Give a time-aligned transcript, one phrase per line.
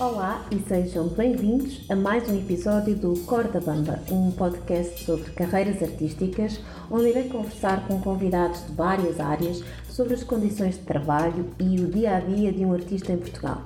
[0.00, 5.82] Olá e sejam bem-vindos a mais um episódio do Corda Bamba, um podcast sobre carreiras
[5.82, 6.58] artísticas,
[6.90, 11.86] onde irei conversar com convidados de várias áreas sobre as condições de trabalho e o
[11.86, 13.62] dia a dia de um artista em Portugal.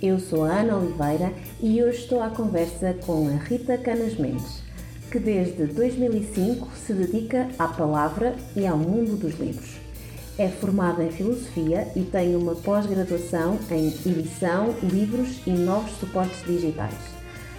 [0.00, 1.30] Eu sou a Ana Oliveira
[1.60, 4.62] e hoje estou à conversa com a Rita Canas Mendes,
[5.12, 9.85] que desde 2005 se dedica à palavra e ao mundo dos livros.
[10.38, 16.92] É formada em Filosofia e tem uma pós-graduação em Edição, Livros e Novos Suportes Digitais.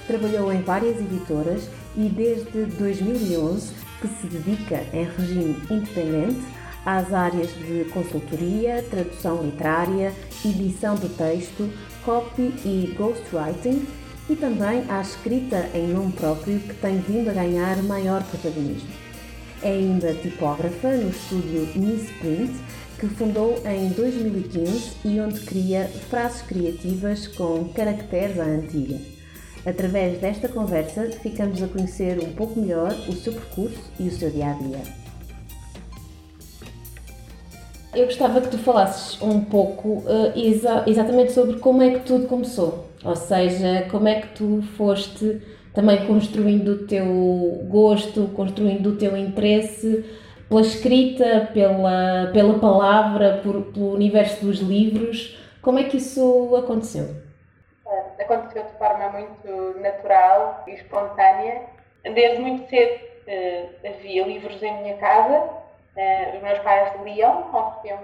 [0.06, 6.46] Trabalhou em várias editoras e desde 2011 que se dedica em regime independente
[6.86, 10.14] às áreas de consultoria, tradução literária,
[10.46, 11.68] edição de texto,
[12.06, 13.88] copy e ghostwriting
[14.30, 19.07] e também à escrita em nome próprio que tem vindo a ganhar maior protagonismo.
[19.64, 21.68] É ainda tipógrafa no estúdio
[22.20, 22.54] Print,
[23.00, 29.00] que fundou em 2015 e onde cria frases criativas com caracteres à antiga.
[29.66, 34.30] Através desta conversa, ficamos a conhecer um pouco melhor o seu percurso e o seu
[34.30, 34.82] dia a dia.
[37.94, 42.28] Eu gostava que tu falasses um pouco uh, exa exatamente sobre como é que tudo
[42.28, 45.42] começou, ou seja, como é que tu foste
[45.78, 47.06] também construindo o teu
[47.70, 50.04] gosto, construindo o teu interesse
[50.50, 55.38] pela escrita, pela, pela palavra, por, pelo universo dos livros.
[55.62, 57.16] Como é que isso aconteceu?
[57.86, 61.62] É, aconteceu de forma muito natural e espontânea.
[62.02, 65.44] Desde muito cedo uh, havia livros em minha casa.
[65.96, 68.00] Uh, os meus pais liam, ofereciam.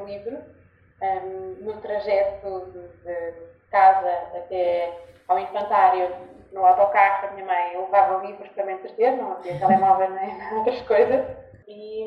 [1.02, 2.72] Um, no trajeto
[3.04, 4.94] de casa até
[5.28, 6.08] ao infantário
[6.54, 10.82] no autocarro, a minha mãe levava livros para me entreter, não havia telemóvel nem outras
[10.84, 11.26] coisas,
[11.68, 12.06] e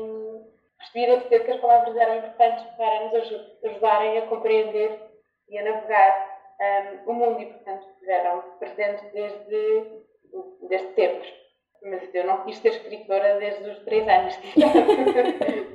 [0.77, 3.13] percebi desde cedo que as palavras eram importantes para nos
[3.63, 4.99] ajudarem a compreender
[5.49, 6.37] e a navegar
[7.05, 10.01] um, o mundo, e portanto estiveram presentes desde,
[10.69, 11.27] desde tempos.
[11.83, 14.35] Mas eu não quis ser escritora desde os três anos.
[14.35, 14.41] uh,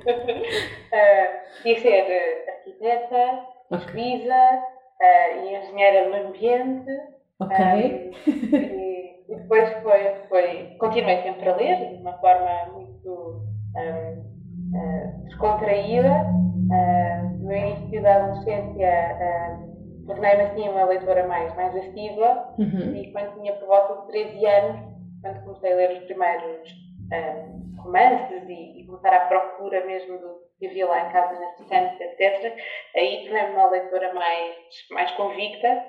[1.63, 3.47] quis ser uh, arquiteta,
[3.87, 4.63] juíza
[4.99, 7.57] uh, e engenheira do ambiente Ok.
[7.57, 13.43] Um, e, e, depois foi, foi, continuei sempre a ler de uma forma muito
[13.75, 16.25] um, uh, descontraída.
[16.63, 22.95] Uh, no início da adolescência, uh, tornei-me assim uma leitora mais, mais assídua uhum.
[22.95, 24.81] e quando tinha por volta de 13 anos,
[25.21, 26.69] quando comecei a ler os primeiros
[27.11, 31.49] um, romances e, e começar à procura mesmo do que havia lá em casa na
[31.51, 32.55] estante, etc.,
[32.95, 34.55] aí tornei-me uma leitora mais,
[34.91, 35.83] mais convicta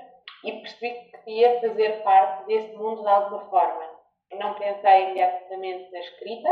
[0.44, 3.94] e percebi que queria fazer parte desse mundo de alguma forma.
[4.32, 6.50] Não pensei imediatamente na escrita,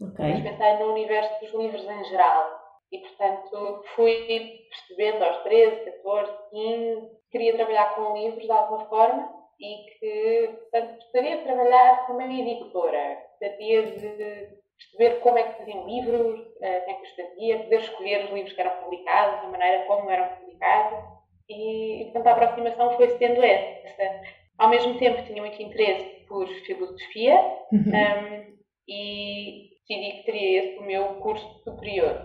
[0.00, 0.26] okay.
[0.26, 2.60] mas pensei no universo dos livros em geral.
[2.92, 9.32] E, portanto, fui percebendo aos 13, 14, 15, queria trabalhar com livros de alguma forma
[9.60, 13.22] e que, portanto, gostaria de trabalhar como editora.
[13.30, 17.80] Gostaria de perceber como é que faziam livros, eh, quem é que os fazia, poder
[17.80, 21.19] escolher os livros que eram publicados, a maneira como eram publicados
[21.50, 24.20] e, portanto, a aproximação foi sendo essa.
[24.56, 27.34] Ao mesmo tempo, tinha muito interesse por filosofia
[27.72, 27.90] uhum.
[27.90, 28.56] um,
[28.86, 32.22] e decidi que teria esse o meu curso superior.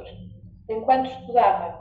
[0.70, 1.80] Enquanto estudava,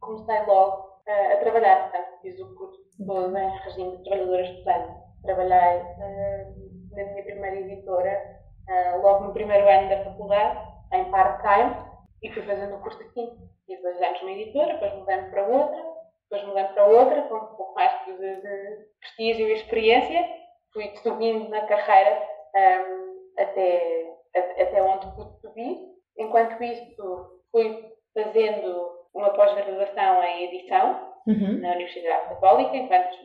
[0.00, 4.92] comecei logo uh, a trabalhar, portanto, fiz o curso todo em regime de trabalhadora estudante.
[5.22, 10.60] Trabalhei uh, na minha primeira editora, uh, logo no primeiro ano da faculdade,
[10.92, 11.74] em part-time,
[12.22, 13.28] e fui fazendo o curso aqui.
[13.66, 15.95] Tive dois anos numa editora, depois mudei-me para outra,
[16.28, 20.28] depois mudei para outra, com um pouco mais de, de prestígio e experiência,
[20.72, 22.22] fui subindo na carreira
[22.54, 25.78] um, até, até onde pude subir.
[26.18, 31.60] Enquanto isso, fui fazendo uma pós-graduação em edição uhum.
[31.60, 33.16] na Universidade Católica, enquanto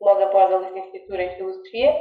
[0.00, 1.94] logo após a licenciatura em Filosofia,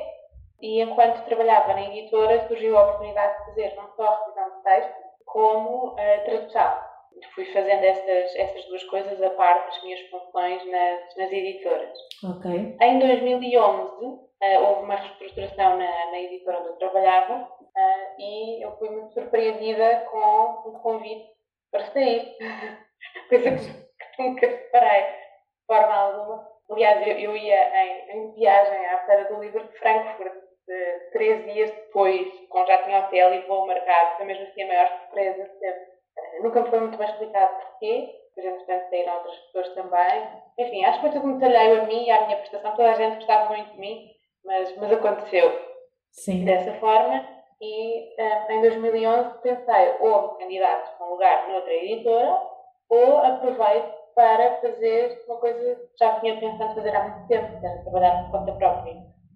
[0.61, 4.93] e enquanto trabalhava na editora, surgiu a oportunidade de fazer não só revisão de texto,
[5.25, 6.92] como uh, tradução
[7.33, 11.97] fui fazendo essas, essas duas coisas a par das minhas funções nas, nas editoras.
[12.37, 12.77] Okay.
[12.81, 18.63] Em 2011 uh, eh, houve uma reestruturação na, na, editora onde eu trabalhava uh, e
[18.63, 21.29] eu fui muito surpreendida com um convite
[21.71, 22.35] para sair,
[23.29, 26.53] coisa que, nunca reparei de forma alguma.
[26.69, 30.33] Aliás, eu, eu ia em, em, viagem à Feira do Livro de Frankfurt
[30.67, 34.67] de, três dias depois, com já tinha hotel e voo marcado, foi mesmo assim a
[34.67, 35.92] maior surpresa sempre
[36.41, 40.27] Nunca me foi muito bem explicado porquê, depois entretanto saíram outras pessoas também.
[40.57, 42.93] Enfim, acho que foi tudo muito alheio a mim e à minha prestação, toda a
[42.93, 44.09] gente gostava muito de mim,
[44.43, 45.51] mas, mas aconteceu
[46.11, 46.45] Sim.
[46.45, 47.25] dessa forma.
[47.61, 52.41] E um, em 2011 pensei ou me candidato a um lugar noutra editora
[52.89, 57.65] ou aproveito para fazer uma coisa que já vinha pensando fazer há muito tempo, que
[57.65, 58.95] era trabalhar por conta própria.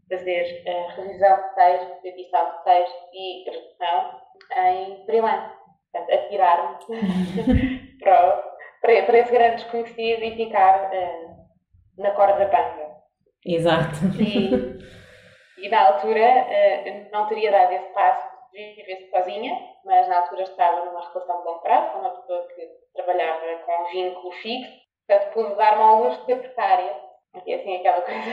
[0.09, 4.21] Fazer uh, revisão de texto, edição de texto e tradução
[4.55, 5.56] em freelance.
[5.97, 8.43] Portanto, atirar-me para,
[8.81, 12.97] para, para esse grande desconhecido e ficar uh, na corda da banda.
[13.45, 13.95] Exato.
[14.19, 20.19] E, e na altura uh, não teria dado esse passo de viver sozinha, mas na
[20.19, 24.31] altura estava numa relação de longo prazo com uma pessoa que trabalhava com um vínculo
[24.33, 24.71] fixo,
[25.07, 27.07] portanto pude dar-me ao luxo de ser precária.
[27.45, 28.29] E assim aquela coisa.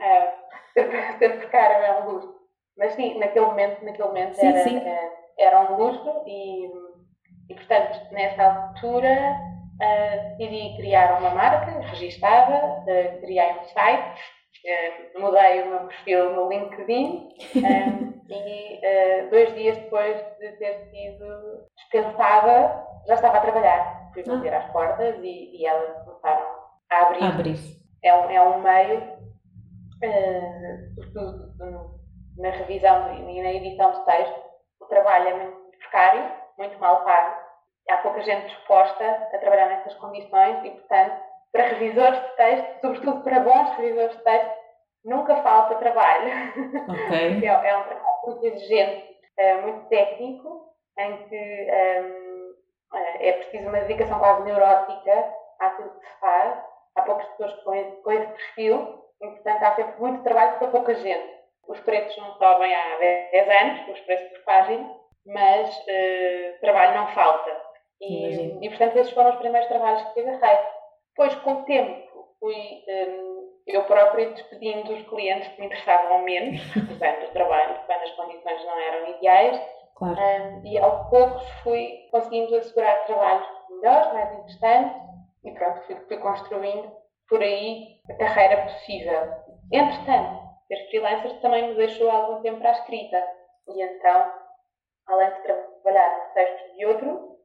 [0.00, 2.38] uh, ser precária é um luxo.
[2.76, 4.78] Mas sim, naquele momento, naquele momento sim, era, sim.
[4.78, 6.66] Uh, era um luxo e,
[7.48, 9.36] e portanto nessa altura
[9.80, 14.20] uh, decidi criar uma marca registada, uh, criei um site,
[14.66, 17.28] uh, mudei o meu perfil no LinkedIn
[18.28, 18.80] e
[19.30, 24.10] dois dias depois de ter sido dispensada já estava a trabalhar.
[24.12, 24.58] Fui bater ah.
[24.58, 26.46] às portas e, e elas começaram
[26.90, 27.24] a abrir.
[27.24, 27.58] abrir.
[28.02, 29.02] É, um, é um meio,
[30.94, 31.48] sobretudo
[32.36, 34.47] na revisão e na edição de texto, o
[34.88, 37.48] trabalho é muito precário, muito mal pago
[37.88, 43.22] há pouca gente disposta a trabalhar nessas condições e, portanto, para revisores de texto, sobretudo
[43.22, 44.54] para bons revisores de texto,
[45.04, 46.30] nunca falta trabalho.
[47.06, 47.40] Okay.
[47.44, 50.68] é, é, um trabalho muito exigente, é, muito técnico,
[50.98, 51.70] em que
[52.02, 56.58] um, é, é preciso uma dedicação quase neurótica àquilo que se faz.
[56.96, 60.68] Há poucas pessoas com esse, com esse perfil e, portanto, há sempre muito trabalho para
[60.68, 61.37] pouca gente.
[61.68, 64.90] Os preços não sobem há 10 anos, os preços por página,
[65.26, 67.68] mas uh, trabalho não falta.
[68.00, 70.58] E, e, portanto, esses foram os primeiros trabalhos que agarrei.
[71.10, 76.60] Depois, com o tempo, fui um, eu própria despedindo os clientes que me interessavam menos,
[76.72, 79.60] portanto, o trabalho, quando as condições não eram ideais.
[79.96, 80.16] Claro.
[80.16, 85.02] Um, e aos poucos fui conseguindo assegurar trabalhos melhores, mais interessantes,
[85.44, 86.92] e pronto, fui, fui construindo
[87.28, 89.22] por aí a carreira possível.
[89.72, 93.22] Entretanto, ser freelancer também me deixou algum tempo para a escrita.
[93.68, 94.32] E então,
[95.08, 97.38] além de trabalhar nos textos de outro,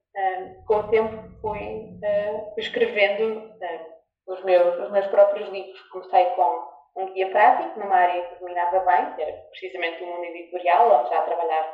[0.67, 5.81] com o tempo fui uh, escrevendo uh, os, meus, os meus próprios livros.
[5.89, 10.23] Comecei com um guia prático, numa área que dominava bem, que era precisamente o mundo
[10.23, 11.73] editorial, onde já trabalhava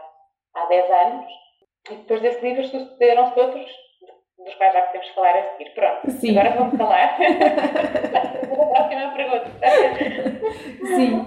[0.56, 1.32] há 10 anos.
[1.92, 3.72] E depois desse livro sucederam-se outros,
[4.38, 5.74] dos quais já podemos falar a seguir.
[5.74, 6.38] Pronto, Sim.
[6.38, 7.18] agora vamos falar.
[8.90, 9.52] próxima pergunta.
[10.96, 11.26] Sim.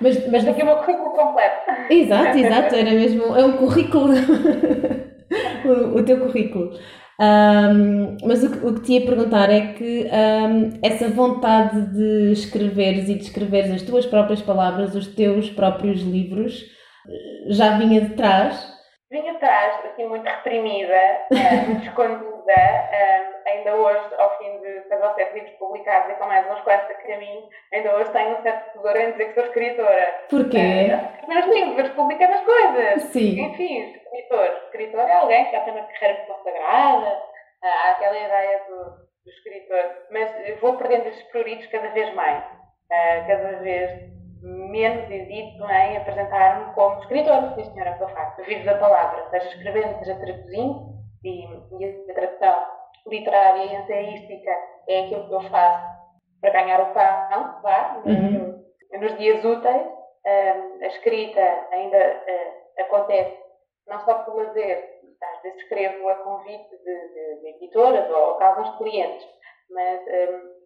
[0.00, 1.56] Mas, mas aqui o meu currículo completo.
[1.90, 4.12] Exato, exato, era mesmo, é um currículo
[5.64, 6.72] o, o teu currículo.
[7.18, 13.08] Um, mas o, o, que te ia perguntar é que um, essa vontade de escreveres
[13.08, 16.62] e de escreveres as tuas próprias palavras, os teus próprios livros,
[17.48, 18.75] já vinha de trás?
[19.08, 21.26] Vinha de trás, assim, muito reprimida, eh,
[21.68, 22.54] muito escondida.
[23.46, 26.90] ainda hoje, ao fim de seis ou sete livros publicados e com mais uns quantos
[26.90, 30.24] a caminho, ainda hoje tenho um certo tesouro em dizer que sou escritora.
[30.28, 30.88] Porquê?
[30.90, 33.02] Uh, meus livros, publicando as coisas.
[33.12, 33.40] Sim.
[33.42, 34.46] Enfim, escritor.
[34.64, 37.22] Escritor é alguém que já tem uma carreira consagrada,
[37.62, 38.84] há aquela ideia do,
[39.24, 39.84] do escritor.
[40.10, 42.44] Mas vou perdendo esses pruritos cada vez mais.
[42.88, 44.15] Cada vez
[44.46, 47.54] menos hesito em apresentar-me como escritor.
[47.54, 48.42] Sim, senhora, que eu faço.
[48.44, 50.96] Vivo da palavra, seja escrevendo, seja traduzindo.
[51.24, 51.44] E,
[51.80, 52.66] e a tradução
[53.06, 54.50] literária e ensaística
[54.88, 55.96] é aquilo que eu faço
[56.40, 58.64] para ganhar o pão, vá, uhum.
[59.00, 59.96] nos dias úteis.
[60.26, 63.38] Uh, a escrita ainda uh, acontece
[63.86, 68.44] não só por lazer, às vezes escrevo a convite de, de, de editoras ou, de
[68.44, 69.24] alguns clientes,
[69.70, 70.56] mas um,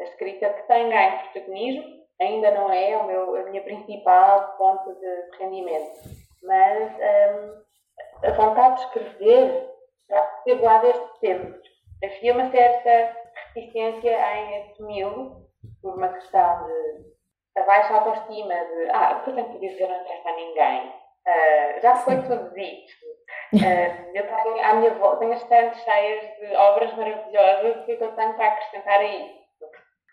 [0.00, 4.92] a escrita que tem ganho protagonismo ainda não é o meu, a minha principal fonte
[4.94, 5.92] de rendimento.
[6.42, 9.70] Mas um, a vontade de escrever
[10.08, 11.60] já esteve lá desde sempre.
[12.02, 13.16] Havia uma certa
[13.54, 15.46] reticência em assumi-lo
[15.80, 17.14] por uma questão de
[17.56, 22.20] a baixa autoestima, de ah, o que dizer não interessa a ninguém Uh, já foi
[22.22, 22.92] tudo dito.
[23.54, 28.12] Uh, eu tenho, à minha volta, tenho as estantes cheias de obras maravilhosas que eu
[28.14, 29.43] tenho para acrescentar a isso.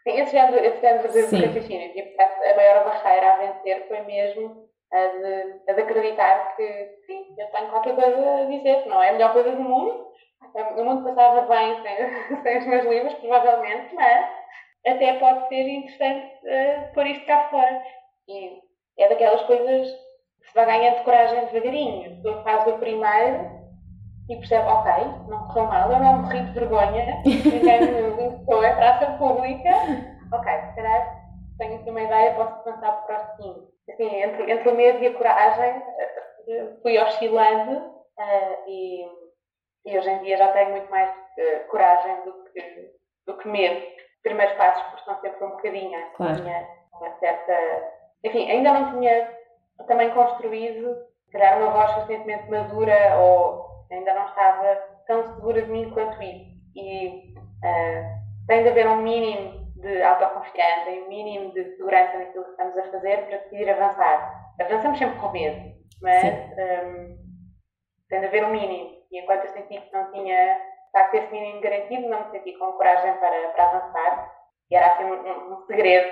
[0.03, 1.91] Sim, esse género, esse género de raciocínio.
[1.96, 6.89] E, portanto, a maior barreira a vencer foi mesmo a de, a de acreditar que,
[7.05, 10.12] sim, eu tenho qualquer coisa a dizer, não é a melhor coisa do mundo.
[10.75, 14.29] O mundo passava bem sem, sem os meus livros, provavelmente, mas
[14.86, 17.84] até pode ser interessante uh, pôr isto cá fora.
[18.27, 18.60] E
[18.98, 22.08] é daquelas coisas se vai ganhando coragem devagarinho.
[22.08, 23.60] A pessoa faz o primeiro
[24.31, 24.91] e percebe, ok,
[25.27, 29.69] não correu mal, eu não morri de vergonha, me limpou, é praça pública.
[30.31, 31.21] Ok, se calhar
[31.57, 33.67] tenho aqui uma ideia, posso pensar para o próximo.
[33.89, 35.83] Assim, entre, entre o medo e a coragem,
[36.47, 39.05] eh, fui oscilando uh, e,
[39.85, 42.91] e, hoje em dia já tenho muito mais uh, coragem do que que,
[43.27, 43.85] do que medo.
[43.85, 46.11] Os primeiros passos custam sempre um bocadinho.
[46.15, 46.35] Claro.
[46.35, 47.53] Tinha uma certa.
[48.23, 49.38] Enfim, ainda não tinha
[49.88, 50.95] também construído,
[51.31, 54.75] criar uma voz suficientemente madura ou ainda não estava
[55.07, 56.51] tão segura de mim quanto isso.
[56.75, 62.45] E uh, tem de haver um mínimo de autoconfiança e um mínimo de segurança naquilo
[62.45, 64.53] que estamos a fazer para decidir avançar.
[64.60, 67.17] Avançamos sempre com medo, mas um,
[68.10, 69.01] tem de haver um mínimo.
[69.12, 72.53] E enquanto eu senti que não tinha, de facto, esse mínimo garantido, não me senti
[72.57, 74.31] com coragem para, para avançar.
[74.69, 76.10] E era assim um, um segredo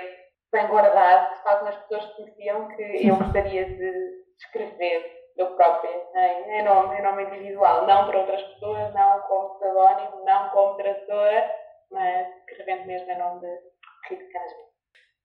[0.52, 3.92] bem guardado que algumas pessoas conheciam que eu gostaria de
[4.38, 9.54] escrever eu própria, em, em, nome, em nome individual, não para outras pessoas, não como
[9.54, 11.50] pseudónimo, não como tradutora,
[11.90, 14.38] mas escrevendo mesmo em nome de Rita.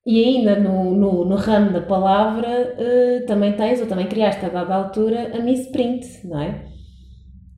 [0.06, 4.48] E ainda no, no, no, ramo da palavra, uh, também tens, ou também criaste a
[4.48, 6.64] dada altura, a Miss Print, não é?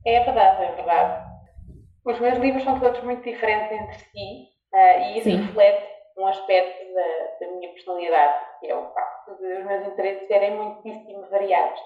[0.05, 1.29] É verdade, é verdade.
[2.05, 5.35] Os meus livros são todos muito diferentes entre si uh, e isso Sim.
[5.37, 5.83] reflete
[6.17, 10.55] um aspecto da, da, minha personalidade, que é o facto de os meus interesses serem
[10.55, 11.79] muitíssimo variados.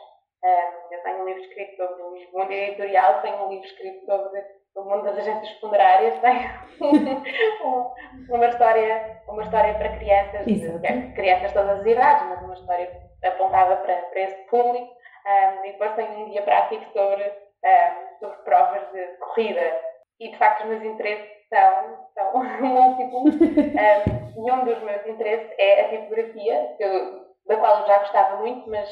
[0.44, 4.44] Uh, eu tenho um livro escrito sobre o mundo editorial, tenho um livro escrito sobre
[4.76, 7.24] o mundo das agências funerárias, tenho
[8.30, 11.14] uma, história, uma história para crianças, Exato.
[11.16, 12.92] crianças de todas as idades, mas uma história
[13.24, 14.94] apontada para, para esse público.
[15.26, 19.82] Um, e depois tenho um guia prático sobre, um, sobre provas de corrida.
[20.20, 23.36] E de facto os meus interesses são, são múltiplos.
[23.36, 28.38] Um, e um dos meus interesses é a tipografia, eu, da qual eu já gostava
[28.38, 28.90] muito, mas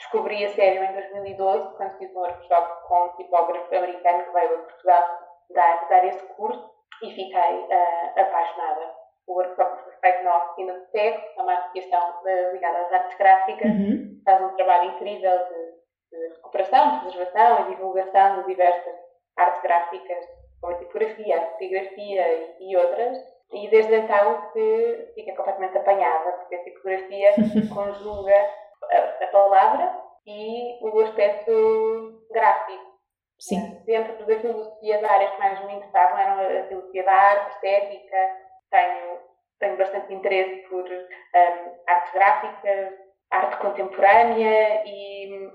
[0.00, 4.54] descobri a sério em 2012, quando fiz um workshop com um tipógrafo americano que veio
[4.54, 5.18] a Portugal
[5.50, 6.70] dar, dar esse curso
[7.02, 8.94] e fiquei uh, apaixonada.
[9.26, 13.18] O workshop foi feito na oficina de TEC, é uma associação uh, ligada às artes
[13.18, 14.22] gráficas, uhum.
[14.24, 18.94] faz um trabalho incrível de, de recuperação, de preservação e divulgação de diversas
[19.36, 20.24] artes gráficas,
[20.60, 23.18] como a tipografia, a tipografia e, e outras.
[23.52, 27.32] E desde então que fica completamente apanhada, porque a tipografia
[27.74, 28.50] conjuga
[28.90, 32.90] a, a palavra e o aspecto gráfico.
[33.38, 33.82] Sim.
[33.86, 37.48] Dentro da filosofia da área que mais me interessavam eram a filosofia da arte, a
[37.48, 38.16] estética.
[38.70, 39.18] Tenho,
[39.58, 42.92] tenho bastante interesse por um, artes gráficas,
[43.30, 45.50] arte contemporânea e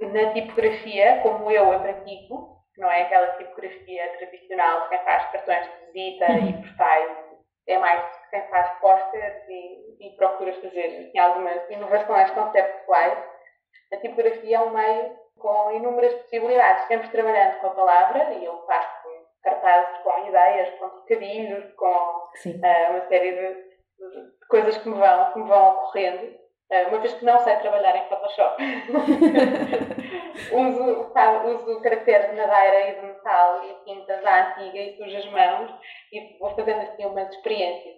[0.00, 5.66] na tipografia, como eu a pratico, não é aquela tipografia tradicional de quem faz cartões
[5.66, 6.48] de visita uhum.
[6.48, 7.16] e postais,
[7.66, 13.18] é mais quem faz posters e, e procura fazer assim, algumas inovações conceptuais.
[13.92, 18.64] A tipografia é um meio com inúmeras possibilidades, sempre trabalhando com a palavra, e eu
[18.66, 19.08] faço
[19.42, 25.32] cartazes com ideias, com trocadilhos, com uh, uma série de, de, coisas que me vão,
[25.32, 26.46] que me vão ocorrendo.
[26.68, 28.60] Uh, uma vez que não sei trabalhar em Photoshop,
[30.52, 35.16] uso, sabe, uso caracteres de madeira e de metal e tintas à antiga e sujo
[35.16, 35.70] as mãos
[36.12, 37.95] e vou fazendo assim umas experiências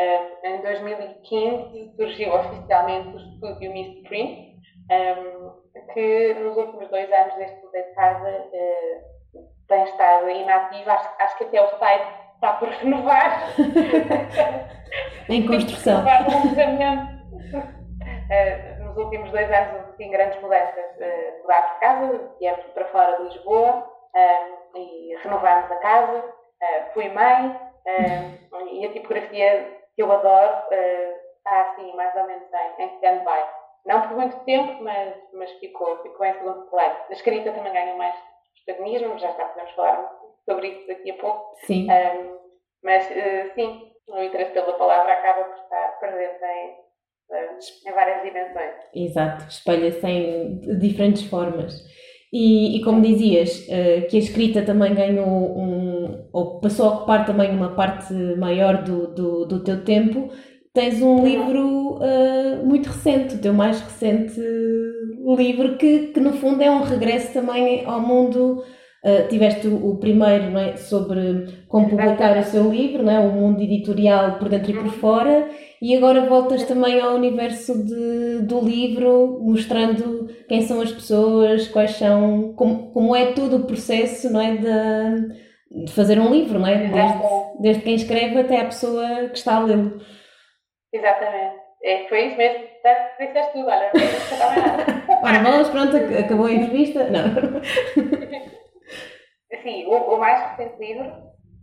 [0.00, 4.56] e uh, em 2015 surgiu oficialmente o estúdio Miss Print
[4.90, 5.60] um,
[5.92, 11.38] que nos últimos dois anos deste mudei de casa uh, tem estado inativo acho, acho
[11.38, 13.54] que até o site está por renovar
[15.28, 16.04] em construção
[18.30, 20.84] Uh, nos últimos dois anos houve grandes mudanças.
[20.98, 23.70] Uh, mudámos de casa, viemos para fora de Lisboa
[24.14, 26.18] uh, e renovámos a casa.
[26.18, 27.58] Uh, fui mãe
[28.70, 30.56] e a tipografia que eu adoro
[31.36, 33.44] está assim, mais ou menos em, em stand-by.
[33.84, 36.96] Não por muito tempo, mas, mas ficou, ficou em segundo plano.
[37.08, 38.14] A escrita também ganhou mais
[38.64, 40.10] protagonismo, já está, podemos falar
[40.46, 41.54] sobre isso daqui a pouco.
[41.66, 41.86] Sim.
[42.82, 43.04] mas
[43.54, 46.80] sim, o interesse pela palavra acaba por estar presente em
[47.86, 48.74] em várias dimensões.
[48.92, 51.80] Exato, espelha-se em diferentes formas.
[52.32, 55.89] E, e, como dizias, uh, que a escrita também ganhou um,
[56.32, 60.30] ou passou a ocupar também uma parte maior do, do, do teu tempo,
[60.72, 61.24] tens um uhum.
[61.24, 64.40] livro uh, muito recente, o teu mais recente
[65.36, 68.62] livro, que, que no fundo é um regresso também ao mundo
[69.02, 73.18] Uh, tiveste o, o primeiro é, sobre como publicar o seu livro, não é?
[73.18, 75.48] o mundo editorial por dentro e por fora,
[75.80, 81.92] e agora voltas também ao universo de, do livro, mostrando quem são as pessoas, quais
[81.92, 84.58] são, como, como é todo o processo não é?
[85.70, 86.88] De fazer um livro, não é?
[86.88, 87.22] Desde,
[87.60, 90.00] desde quem escreve até a pessoa que está a lê-lo.
[90.92, 91.60] Exatamente.
[91.82, 92.68] É, foi isso mesmo.
[93.18, 94.84] Disseste tudo, olha, não estava nada.
[95.22, 97.04] Ora, vamos, pronto, acabou a entrevista.
[97.04, 97.30] Não.
[99.62, 101.10] Sim, o, o mais recente livro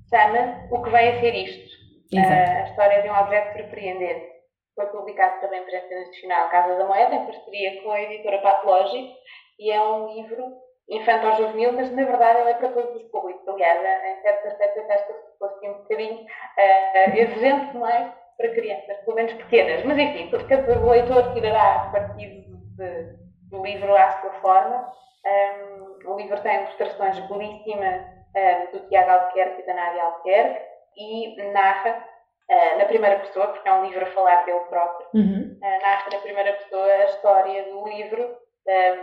[0.10, 1.76] chama O que vem a ser isto.
[2.14, 4.38] Uh, a história de um objeto surpreendente.
[4.76, 9.14] Foi publicado também por esta Nacional Casa da Moeda, em parceria com a editora Patológico,
[9.60, 10.44] e é um livro
[10.90, 13.48] infantil-juvenil, mas na verdade ele é para todos os públicos.
[13.48, 19.16] Aliás, em certos aspectos acho que fosse um bocadinho uh, exigente demais para crianças, pelo
[19.16, 19.84] menos pequenas.
[19.84, 22.46] Mas enfim, cada leitor tirará a partir
[22.78, 23.18] de,
[23.50, 24.92] do livro à sua forma.
[25.26, 30.62] Um, o livro tem ilustrações belíssimas um, do Tiago Alquerque e da Nádia Alquerque
[30.96, 32.06] e narra
[32.50, 35.58] uh, na primeira pessoa, porque é um livro a falar dele próprio, uhum.
[35.62, 38.47] uh, narra na primeira pessoa a história do livro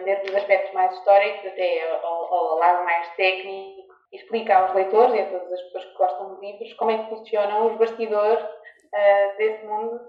[0.04, 5.20] desde os aspectos mais históricos até ao, ao lado mais técnico, explica aos leitores e
[5.20, 9.36] a todas as pessoas que gostam de livros como é que funcionam os bastidores uh,
[9.38, 10.00] desse mundo.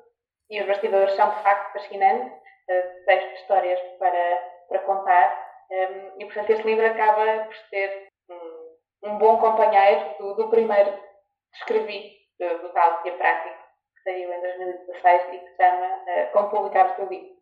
[0.49, 5.45] E os bastidores são de facto fascinantes, uh, textos de histórias para, para contar.
[5.71, 10.91] Um, e portanto, este livro acaba por ser um, um bom companheiro do, do primeiro
[10.91, 13.55] que escrevi, do, do tal que é prático,
[13.95, 17.35] que saiu em 2016 e que se chama uh, Como Publicar o Seu Livro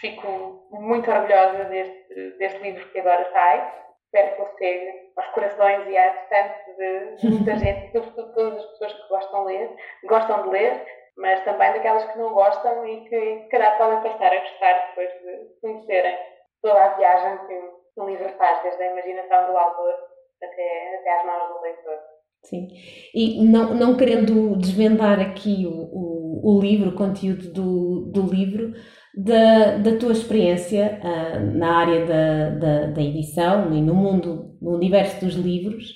[0.00, 3.84] fico muito orgulhosa deste, deste livro que agora sai.
[4.06, 8.70] Espero que ele chegue aos corações e à distância de muita gente, sobretudo todas as
[8.70, 10.86] pessoas que gostam de ler, gostam de ler,
[11.16, 15.60] mas também daquelas que não gostam e que calhar podem passar a gostar depois de
[15.60, 16.18] conhecerem
[16.62, 19.94] toda a viagem que o livro faz, desde a imaginação do autor
[20.42, 21.98] até, até às mãos do leitor.
[22.44, 22.68] Sim,
[23.14, 28.72] e não, não querendo desvendar aqui o, o, o livro, o conteúdo do, do livro,
[29.16, 34.74] da, da tua experiência uh, na área da, da, da, edição e no mundo, no
[34.74, 35.90] universo dos livros.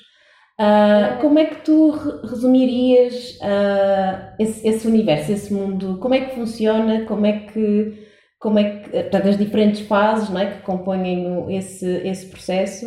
[0.61, 1.91] Uh, como é que tu
[2.25, 5.99] resumirias uh, esse, esse, universo, esse mundo?
[5.99, 7.05] Como é que funciona?
[7.07, 8.07] Como é que,
[8.39, 12.87] como é que portanto, as diferentes fases não é, que compõem esse, esse processo?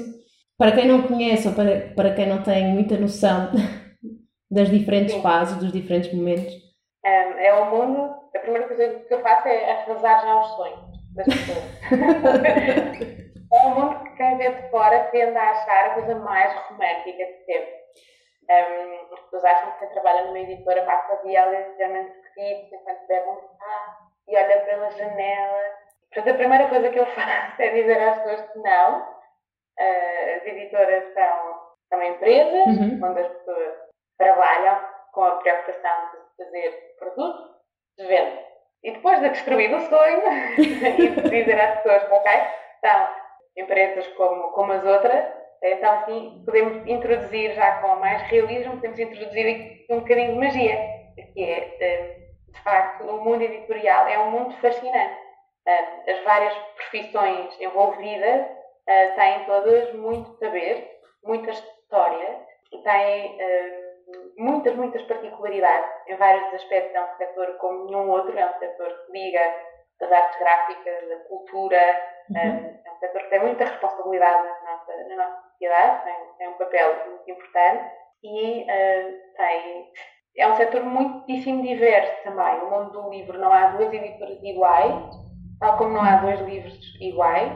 [0.58, 3.52] Para quem não conhece ou para, para quem não tem muita noção
[4.52, 6.71] das diferentes fases, dos diferentes momentos.
[7.04, 10.80] É, é um mundo a primeira coisa que eu faço é arrasar já os sonhos
[11.16, 11.66] das pessoas.
[13.52, 17.26] é um mundo que quem vê de fora tende a achar a coisa mais romântica
[17.26, 17.82] de sempre.
[18.50, 23.08] Um, as pessoas acham que quem trabalha numa editora passa a dia ligeiramente feliz, enquanto
[23.08, 25.62] bebe um chá e olha pela janela.
[26.14, 29.22] Portanto, a primeira coisa que eu faço é dizer às pessoas que não.
[29.80, 33.00] Uh, as editoras são, são empresas uhum.
[33.04, 33.74] onde as pessoas
[34.18, 34.80] trabalham
[35.14, 37.52] com a preocupação de fazer produtos
[37.98, 38.52] de venda.
[38.84, 40.22] E depois de destruir o sonho
[40.58, 42.32] e dizer às pessoas, ok,
[42.80, 43.10] então,
[43.58, 45.26] empresas como, como as outras,
[45.62, 50.78] então assim podemos introduzir já com mais realismo, podemos introduzir um bocadinho de magia,
[51.34, 55.18] que é, eh, de facto, o mundo editorial é um mundo fascinante.
[55.68, 58.48] Eh, as várias profissões envolvidas
[58.88, 60.90] eh, têm todas muito saber,
[61.24, 62.40] muita história,
[62.84, 63.38] têm
[64.38, 66.96] muitas, muitas particularidades em vários aspectos.
[66.96, 69.42] É um setor como nenhum outro, é um setor que liga
[70.02, 72.38] as artes gráficas, a cultura, uhum.
[72.38, 76.48] Eh, é um setor que tem muita responsabilidade na nossa, na nossa sociedade, tem, tem
[76.50, 77.92] um papel muito importante
[78.24, 79.92] e uh, tem,
[80.38, 82.60] é um setor muitíssimo diverso também.
[82.62, 85.04] O mundo do livro não há duas editoras iguais,
[85.60, 87.52] tal como não há dois livros iguais,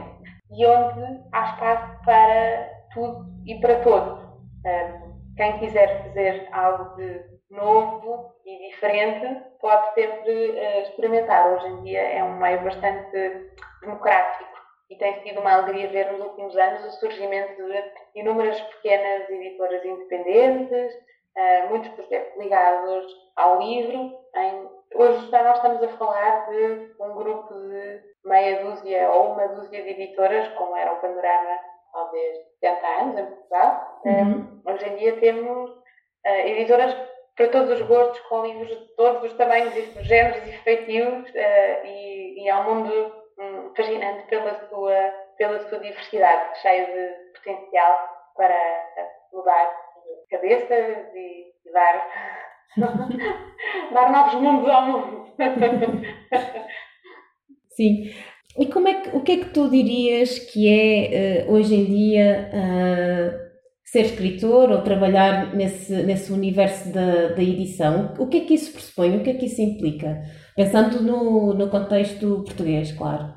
[0.50, 4.24] e onde há espaço para tudo e para todos.
[4.64, 5.05] Um,
[5.36, 11.52] quem quiser fazer algo de novo e diferente pode sempre uh, experimentar.
[11.52, 13.50] Hoje em dia é um meio bastante
[13.82, 14.56] democrático
[14.90, 19.84] e tem sido uma alegria ver nos últimos anos o surgimento de inúmeras pequenas editoras
[19.84, 24.18] independentes, uh, muitos projetos ligados ao livro.
[24.34, 29.48] Em, hoje já nós estamos a falar de um grupo de meia dúzia ou uma
[29.48, 31.58] dúzia de editoras, como era o Panorama
[31.92, 34.00] talvez 70 anos em Portugal.
[34.04, 34.22] Uhum.
[34.22, 36.94] Um, hoje em dia temos uh, editoras
[37.36, 41.86] para todos os gostos, com livros de todos os tamanhos e géneros e feitios, uh,
[41.86, 48.08] e, e, é um mundo um, fascinante pela sua, pela sua diversidade, cheio de potencial
[48.34, 48.58] para
[49.32, 49.70] mudar
[50.30, 52.08] cabeças e, e dar,
[53.92, 55.26] dar novos mundos ao mundo.
[57.76, 58.10] Sim.
[58.58, 61.84] E como é que, o que é que tu dirias que é uh, hoje em
[61.84, 63.45] dia uh,
[63.86, 68.14] ser escritor ou trabalhar nesse, nesse universo da, da edição?
[68.18, 69.16] O que é que isso pressupõe?
[69.16, 70.22] O que é que isso implica?
[70.56, 73.32] Pensando no, no contexto português, claro.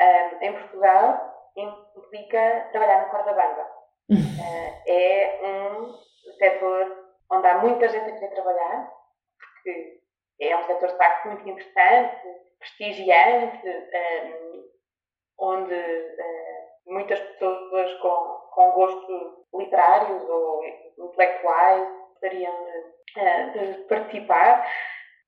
[0.00, 3.66] Um, em Portugal implica trabalhar na corda banda.
[4.10, 5.94] uh, é um
[6.38, 8.92] setor onde há muita gente a querer trabalhar,
[9.38, 10.00] porque
[10.40, 12.20] é um setor de facto muito interessante,
[12.58, 14.64] prestigiante, um,
[15.38, 20.62] onde uh, muitas pessoas com, com gostos literários ou
[20.98, 24.66] intelectuais gostariam de, uh, de, participar,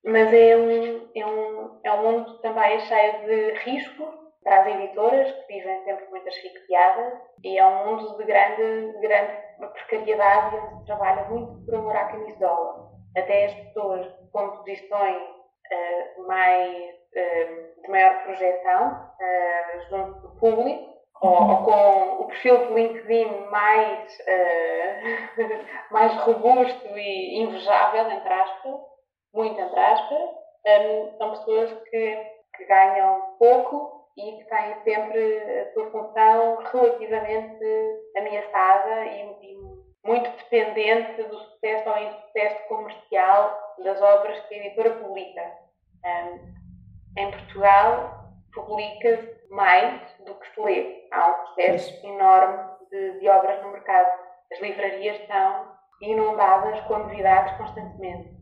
[0.05, 5.31] mas é um, é, um, é um mundo também cheio de riscos para as editoras,
[5.31, 7.13] que vivem sempre muito asfixiadas,
[7.43, 11.95] e é um mundo de grande, de grande precariedade onde se trabalha muito por amor
[11.95, 12.91] à camisola.
[13.17, 20.96] Até as pessoas com posições uh, mais, uh, de maior projeção uh, junto do público,
[21.21, 24.17] ou, ou, com o perfil de LinkedIn mais,
[25.91, 28.79] mais robusto e invejável, entre aspas,
[29.33, 30.29] muito entre aspas,
[30.65, 32.25] um, são pessoas que,
[32.55, 37.65] que ganham pouco e que têm sempre a sua função relativamente
[38.17, 39.57] ameaçada e, e
[40.03, 45.41] muito dependente do sucesso ou insucesso comercial das obras que a editora publica.
[46.03, 46.57] Um,
[47.17, 51.07] em Portugal, publica mais do que se lê.
[51.11, 54.19] Há um processo enorme de, de obras no mercado.
[54.51, 58.35] As livrarias estão inundadas com novidades constantemente.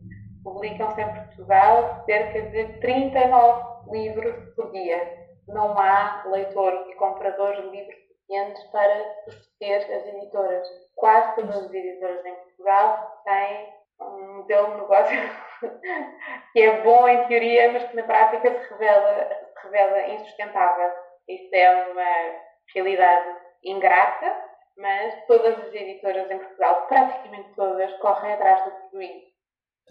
[0.44, 7.70] Publicam-se em Portugal cerca de 39 livros por dia não há leitores e compradores de
[7.70, 10.68] livros suficientes para suster as editoras.
[10.96, 15.18] Quase todas as editoras em Portugal têm um modelo de negócio
[16.54, 20.92] que é bom em teoria, mas que na prática se revela, revela insustentável.
[21.28, 22.42] Isso é uma
[22.74, 24.46] realidade ingrata,
[24.78, 29.36] mas todas as editoras em Portugal, praticamente todas, correm atrás do prejuízo.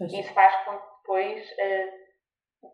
[0.01, 2.05] Isso faz com que depois uh,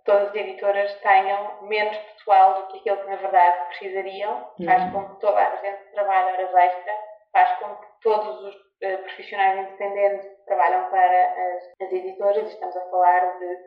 [0.06, 4.66] todas as editoras tenham menos pessoal do que aquilo que na verdade precisariam, uhum.
[4.66, 6.94] faz com que toda a gente que trabalha horas extra,
[7.32, 12.76] faz com que todos os uh, profissionais independentes que trabalham para as, as editoras, estamos
[12.76, 13.58] a falar de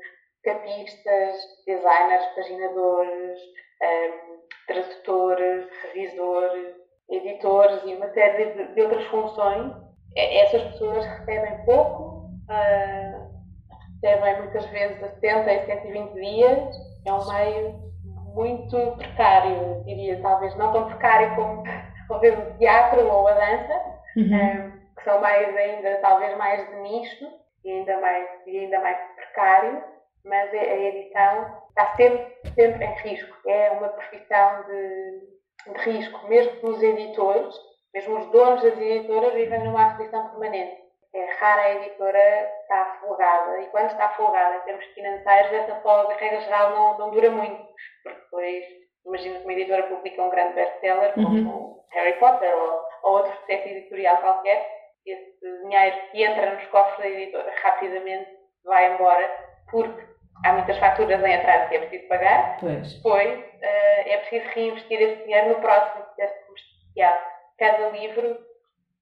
[0.44, 3.38] capistas, designers, paginadores,
[3.82, 4.12] um, ehm,
[4.66, 6.74] tradutores, revisores,
[7.10, 9.72] editores e uma série de, de outras funções,
[10.16, 12.24] essas pessoas recebem pouco.
[12.48, 13.34] Uh,
[14.04, 16.76] recebem muitas vezes a 70 e 120 dias,
[17.06, 17.84] é um meio
[18.34, 21.62] muito precário, diria, talvez não tão precário como
[22.08, 23.82] talvez o teatro ou a dança,
[24.16, 24.24] uhum.
[24.24, 27.26] um, eh, que são mais ainda, talvez mais de nicho
[27.64, 29.82] e ainda mais, e ainda mais precário,
[30.24, 33.36] mas a edição está sempre, sempre em risco.
[33.46, 37.54] É uma profissão de, de risco, mesmo que os editores,
[37.92, 40.84] mesmo os donos das editoras vivem numa aflição permanente
[41.14, 43.60] é rara a editora estar folgada.
[43.60, 47.64] E quando está folgada, em termos financeiros, essa folga, regra geral, não, não dura muito.
[48.02, 48.64] Porque depois,
[49.06, 51.80] imagina que uma editora publica um grande best-seller, como uhum.
[51.90, 54.68] Harry Potter ou, ou outro sucesso editorial qualquer,
[55.06, 58.30] esse dinheiro que entra nos cofres da editora rapidamente
[58.64, 59.30] vai embora,
[59.70, 60.13] porque
[60.44, 62.56] há muitas faturas em atraso que é preciso pagar.
[62.60, 62.92] Pois.
[62.94, 67.18] Depois, uh, é preciso reinvestir esse dinheiro no próximo sucesso comercial.
[67.58, 68.38] Cada livro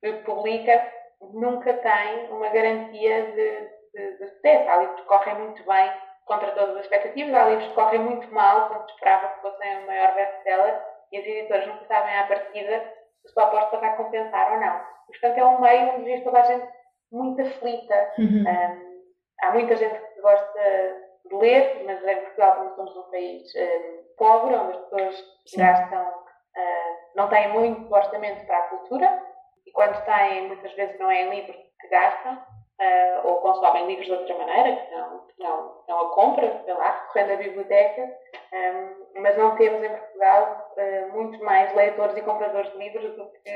[0.03, 0.93] que publica
[1.33, 4.69] nunca tem uma garantia de, de, de sucesso.
[4.69, 5.93] Há livros que correm muito bem
[6.27, 9.87] contra todas as expectativas, há livros que correm muito mal, quando esperava que fossem o
[9.87, 12.85] maior best-seller, e as editoras nunca sabem à partida
[13.27, 14.81] se a aposta vai compensar ou não.
[15.07, 16.67] Portanto, é um meio onde diz toda a gente
[17.11, 18.13] muito aflita.
[18.19, 18.45] Uhum.
[18.47, 19.03] Um,
[19.43, 24.03] há muita gente que gosta de ler, mas em Portugal como somos um país um,
[24.17, 25.59] pobre, onde as pessoas Sim.
[25.59, 29.23] gastam, uh, não têm muito orçamento para a cultura,
[29.67, 34.07] e quando têm, muitas vezes não é em livros que gastam, uh, ou consomem livros
[34.07, 38.19] de outra maneira, que não, não, não a compra, sei lá, recorrendo à biblioteca,
[38.53, 43.17] um, ehm, mas não temos em Portugal uh, muito mais leitores e compradores de livros
[43.17, 43.51] do que,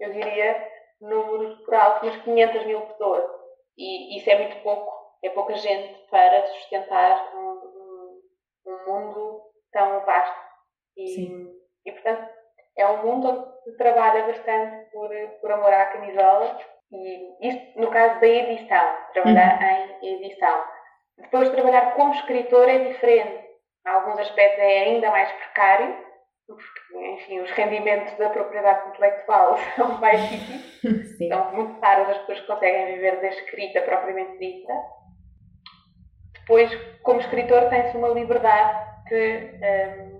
[0.00, 0.68] eu diria,
[1.00, 3.24] números por alto, umas 500 mil pessoas.
[3.76, 4.93] E isso é muito pouco,
[5.24, 8.20] é pouca gente para sustentar um, um,
[8.66, 10.44] um mundo tão vasto.
[10.96, 11.52] E, Sim.
[11.86, 12.30] e, portanto,
[12.76, 15.10] é um mundo onde se trabalha bastante por,
[15.40, 16.58] por amor à camisola
[16.92, 19.98] e isto no caso da edição, trabalhar uhum.
[20.02, 20.64] em edição.
[21.18, 23.44] Depois trabalhar como escritor é diferente.
[23.86, 25.96] Em alguns aspectos é ainda mais precário,
[26.46, 30.74] porque, enfim, os rendimentos da propriedade intelectual são baixíssimos.
[31.28, 34.72] São muito raras as pessoas que conseguem viver da escrita propriamente dita.
[36.46, 36.70] Depois,
[37.02, 40.14] como escritor, tem-se uma liberdade que um,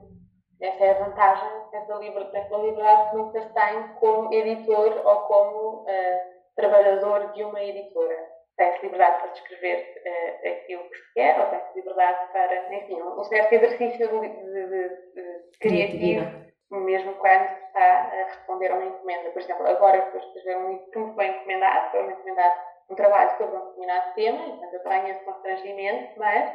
[0.59, 5.83] essa é a vantagem dessa liberdade, liberdade que nunca se tem como editor ou como
[5.83, 6.21] uh,
[6.57, 8.17] trabalhador de uma editora.
[8.57, 13.25] Tem-se liberdade para descrever uh, aquilo que se quer, ou tem-se liberdade para, enfim, um
[13.25, 16.25] certo exercício de, de, de, criativo,
[16.71, 19.29] mesmo quando está a responder a uma encomenda.
[19.31, 22.95] Por exemplo, agora estou a escrever um livro que me foi encomendado, foi-me encomendado um
[22.95, 26.53] trabalho sobre um determinado tema, então eu tenho esse constrangimento, mas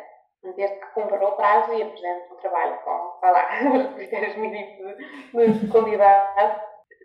[0.55, 4.97] desde que cumpra o prazo e apresente um trabalho com, vá lá, os critérios mínimos
[5.33, 6.61] de, de qualidade,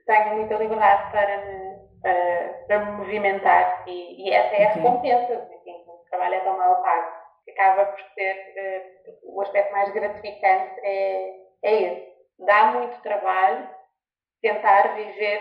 [0.07, 5.33] tenho muita liberdade para me, para, para me movimentar e, e essa é a recompensa.
[5.33, 8.37] Enfim, o trabalho é tão mal pago que acaba por ser
[9.25, 12.13] uh, o aspecto mais gratificante é, é esse.
[12.39, 13.69] dá muito trabalho
[14.41, 15.41] tentar viver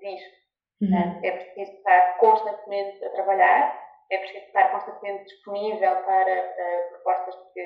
[0.00, 0.43] disto.
[0.82, 1.20] Uhum.
[1.22, 7.62] É preciso estar constantemente a trabalhar, é preciso estar constantemente disponível para uh, propostas que,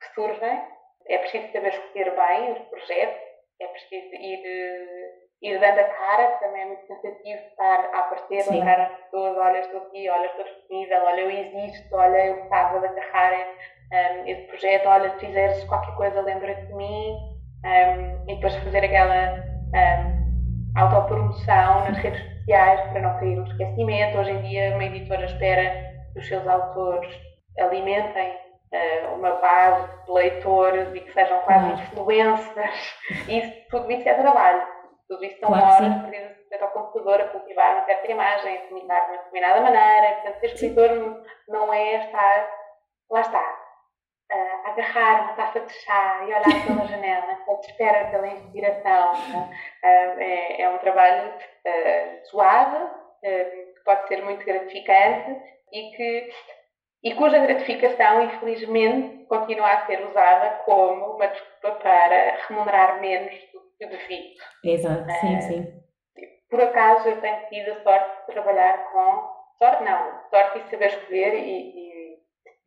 [0.00, 0.62] que, surgem,
[1.08, 3.20] é preciso saber escolher bem os projetos,
[3.60, 8.50] é preciso ir, uh, ir dando a cara, também é muito cansativo estar a aparecer,
[8.50, 12.80] lembrar as pessoas, olha, estou aqui, olha, estou disponível, olha, eu existo, olha, eu gostava
[12.80, 13.32] de agarrar
[13.92, 18.84] um, esse projeto, olha, se fizeres qualquer coisa, lembra-te de mim, um, e depois fazer
[18.84, 19.34] aquela
[19.74, 20.13] um,
[20.76, 24.18] autopromoção nas redes sociais para não cair no esquecimento.
[24.18, 27.12] Hoje em dia, uma editora espera que os seus autores
[27.58, 31.82] alimentem uh, uma base de leitores e que sejam quase claro.
[31.82, 32.94] influencers.
[33.28, 34.62] Isso, tudo isso é trabalho.
[35.08, 39.00] Tudo isso são claro, horas perdidas ao computador a cultivar uma certa imagem, a comunicar
[39.00, 40.14] de uma determinada maneira.
[40.14, 42.48] Portanto, ser escritor não é estar.
[43.10, 43.63] Lá está
[44.34, 49.12] uh, agarrar uma taça de chá e olhar pela janela, à espera pela inspiração.
[49.12, 55.40] Uh, é, é, um trabalho uh, suave, que pode ser muito gratificante
[55.72, 56.30] e que
[57.04, 63.60] e cuja gratificação, infelizmente, continua a ser usada como uma desculpa para remunerar menos do
[63.78, 64.42] que devido.
[64.64, 65.82] Exato, sim, sim.
[66.48, 69.34] Por acaso eu tenho tido a sorte de trabalhar com.
[69.58, 72.18] Sorte não, sorte de saber escolher e, e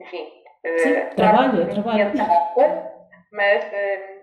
[0.01, 0.31] enfim,
[0.65, 2.11] Sim, uh, trabalho, é trabalho.
[3.31, 4.17] Mas uh,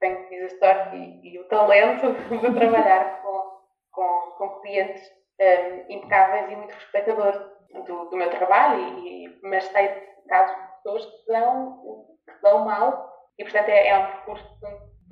[0.00, 3.42] tenho tido a sorte e, e, o talento de trabalhar com,
[3.92, 5.02] com, com clientes
[5.40, 7.40] um, impecáveis e muito respeitadores
[7.86, 12.64] do, do meu trabalho, e, mas sei de casos de pessoas que dão, que dão
[12.64, 14.58] mal e, portanto, é, é um percurso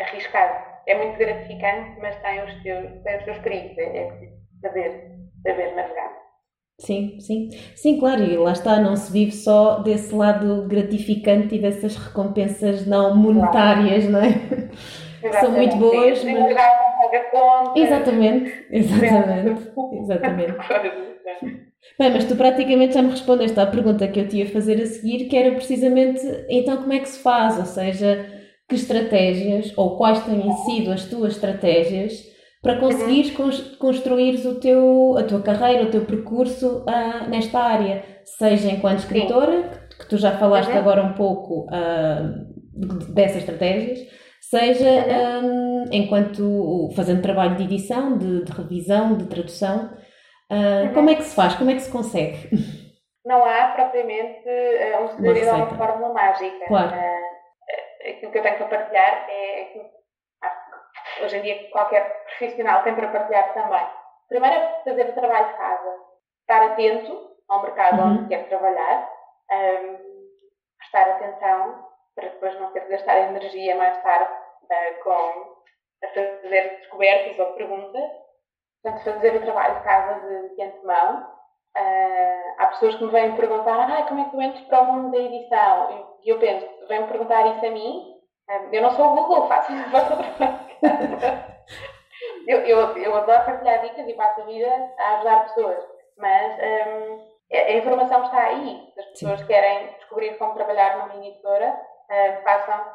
[0.00, 0.74] arriscado.
[0.86, 3.78] É muito gratificante, mas tem os seus, tem os seus perigos.
[3.78, 5.10] É, é preciso saber,
[5.42, 6.23] saber navegar.
[6.78, 7.48] Sim, sim.
[7.74, 12.86] Sim, claro, e lá está, não se vive só desse lado gratificante e dessas recompensas
[12.86, 14.70] não monetárias, não é?
[15.32, 16.18] São muito boas.
[16.18, 16.60] Sim, mas...
[17.74, 20.64] Exatamente, exatamente, exatamente.
[21.98, 24.86] Bem, mas tu praticamente já me respondeste à pergunta que eu te ia fazer a
[24.86, 28.26] seguir, que era precisamente então como é que se faz, ou seja,
[28.68, 32.12] que estratégias ou quais têm sido as tuas estratégias
[32.64, 33.30] para conseguires
[33.76, 39.86] construir o teu, a tua carreira, o teu percurso uh, nesta área, seja enquanto escritora,
[39.90, 40.78] que, que tu já falaste uhum.
[40.78, 43.98] agora um pouco uh, dessas estratégias,
[44.40, 45.44] seja uhum.
[45.44, 49.90] um, enquanto fazendo trabalho de edição, de, de revisão, de tradução.
[50.50, 50.94] Uh, uhum.
[50.94, 51.54] Como é que se faz?
[51.56, 52.48] Como é que se consegue?
[53.26, 54.48] Não há propriamente
[55.02, 56.66] um segredo ou uma fórmula mágica.
[56.66, 56.94] Claro.
[58.00, 59.84] aquilo que eu tenho para partilhar é aquilo
[61.22, 63.86] hoje em dia qualquer profissional tem para partilhar também.
[64.28, 65.96] Primeiro é fazer o trabalho de casa,
[66.40, 68.08] estar atento ao mercado uhum.
[68.12, 69.10] onde quer trabalhar,
[69.52, 70.28] um,
[70.78, 75.54] prestar atenção para depois não ter de gastar energia mais tarde uh, com
[76.02, 78.10] a fazer descobertas ou perguntas.
[78.82, 81.34] Portanto, fazer o trabalho de casa de, de antemão.
[81.76, 84.92] Uh, há pessoas que me vêm perguntar ah, como é que tu entras para o
[84.92, 86.16] mundo da edição?
[86.22, 88.14] E eu penso, vêm-me perguntar isso a mim?
[88.70, 91.53] eu não sou o Google, faço, faço o trabalho
[92.46, 95.84] eu, eu, eu adoro partilhar dicas e passo a vida a ajudar pessoas,
[96.18, 98.90] mas um, a informação está aí.
[98.94, 99.46] Se as pessoas Sim.
[99.46, 102.92] querem descobrir como trabalhar numa editora, uh, façam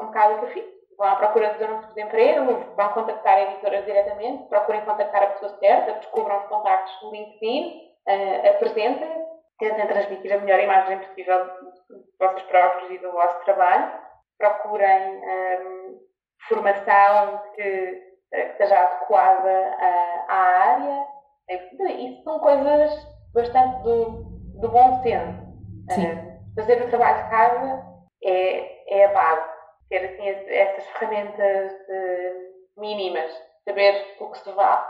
[0.00, 0.80] um bocado o que eu fiz.
[0.96, 5.26] Vão à procura de anúncios de emprego, vão contactar a editora diretamente, procurem contactar a
[5.28, 9.26] pessoa certa, descubram os contactos no LinkedIn, uh, apresentem,
[9.58, 13.92] tentem transmitir a melhor imagem possível de vocês próprios e do vosso trabalho.
[14.38, 16.00] Procurem um,
[16.48, 20.36] formação que, que esteja adequada à, à
[20.74, 21.06] área.
[21.48, 24.24] Isso são coisas bastante do,
[24.60, 25.40] do bom senso.
[25.90, 27.86] Uh, fazer o trabalho de casa
[28.22, 29.50] é, é a base.
[29.88, 33.30] Ter assim, essas ferramentas uh, mínimas.
[33.64, 34.84] Saber o que se vale,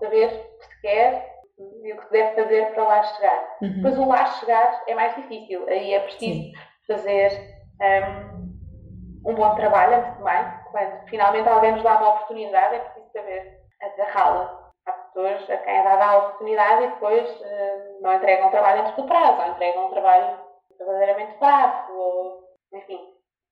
[0.00, 3.56] saber o que se quer e o que se deve fazer para lá chegar.
[3.62, 3.72] Uhum.
[3.76, 5.66] Depois, o lá chegar é mais difícil.
[5.68, 6.52] Aí é preciso Sim.
[6.86, 7.30] fazer
[9.24, 12.78] um, um bom trabalho, antes de mais, quando finalmente alguém nos dá uma oportunidade, é
[12.80, 14.72] preciso saber agarrá-la.
[14.86, 18.96] Há pessoas a quem é dada a oportunidade e depois uh, não entregam trabalho antes
[18.96, 20.36] do prazo, ou entregam um trabalho
[20.76, 23.00] verdadeiramente fraco, ou, enfim,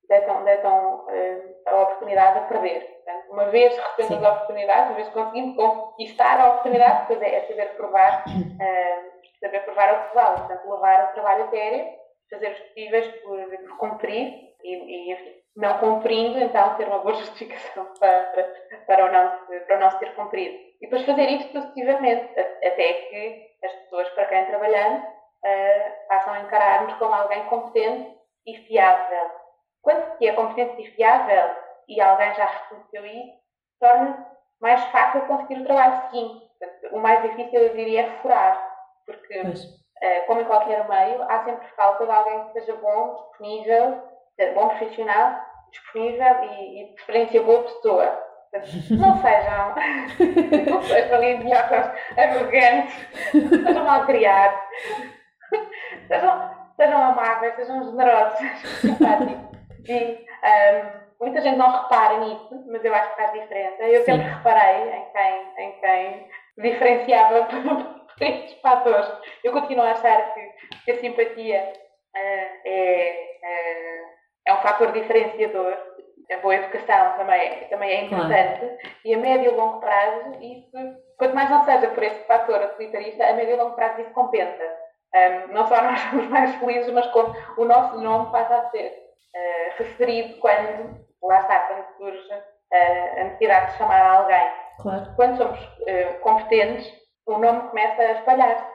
[0.08, 2.80] deitam, deitam uh, a oportunidade a perder.
[2.80, 7.40] Portanto, uma vez recebendo a oportunidade, uma vez conseguindo conquistar a oportunidade, depois é, é
[7.46, 10.38] saber provar, uh, saber provar o que vale.
[10.38, 11.86] Portanto, levar o trabalho a sério,
[12.28, 17.14] fazer os possíveis por, por cumprir e, e enfim, não cumprindo, então ter uma boa
[17.20, 18.22] justificação para,
[18.86, 20.56] para, o, não, para o não se ter cumprido.
[20.80, 26.40] E depois fazer isso sucessivamente, até que as pessoas para quem trabalhamos uh, passam a
[26.40, 29.30] encarar-nos como alguém competente e fiável.
[29.82, 31.56] Quando se é competente e fiável,
[31.88, 33.38] e alguém já reconheceu isso,
[33.80, 34.26] torna
[34.60, 36.50] mais fácil conseguir o trabalho seguinte.
[36.58, 38.72] Portanto, o mais difícil, eu diria, é furar,
[39.04, 44.11] porque, uh, como em qualquer meio, há sempre falta de alguém que seja bom, disponível,
[44.54, 45.40] bom profissional,
[45.70, 48.32] disponível e, e de preferência boa pessoa.
[48.90, 49.74] Não sejam,
[50.70, 52.94] não sejam idiotas, arrogantes,
[53.30, 54.60] sejam mal criados,
[56.06, 59.52] sejam, sejam amáveis, sejam generosos, simpáticos.
[59.88, 63.82] E um, muita gente não repara nisso, mas eu acho que faz diferença.
[63.84, 69.08] Eu sempre reparei em quem, em quem diferenciava por estes fatores.
[69.42, 70.40] Eu continuo a achar que,
[70.84, 71.72] que a simpatia
[72.14, 74.11] uh, é, uh,
[74.46, 75.76] é um fator diferenciador
[76.32, 78.78] a boa educação também, também é importante claro.
[79.04, 80.76] e a médio e longo prazo isso,
[81.18, 84.62] quanto mais não seja por esse fator utilitarista, a médio e longo prazo isso compensa.
[85.14, 88.88] Um, não só nós somos mais felizes, mas como o nosso nome passa a ser
[88.88, 94.50] uh, referido quando, lá está, quando surge uh, a necessidade de chamar alguém.
[94.80, 95.12] Claro.
[95.16, 96.90] Quando somos uh, competentes,
[97.26, 98.72] o nome começa a espalhar.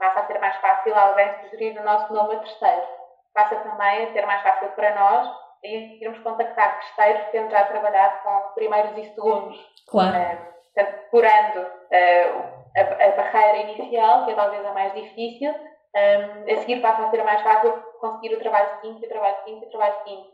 [0.00, 3.03] passa a ser mais fácil alguém sugerir o nosso nome a terceiros.
[3.34, 8.22] Passa também a ser mais fácil para nós e irmos contactar terceiros tendo já trabalhado
[8.22, 9.58] com primeiros e segundos.
[9.88, 10.16] Claro.
[10.16, 16.52] Uh, portanto, curando uh, a, a, barreira inicial, que é talvez a mais difícil, um,
[16.52, 19.70] a seguir passa a ser mais fácil conseguir o trabalho seguinte, o trabalho seguinte, o
[19.70, 20.28] trabalho seguinte.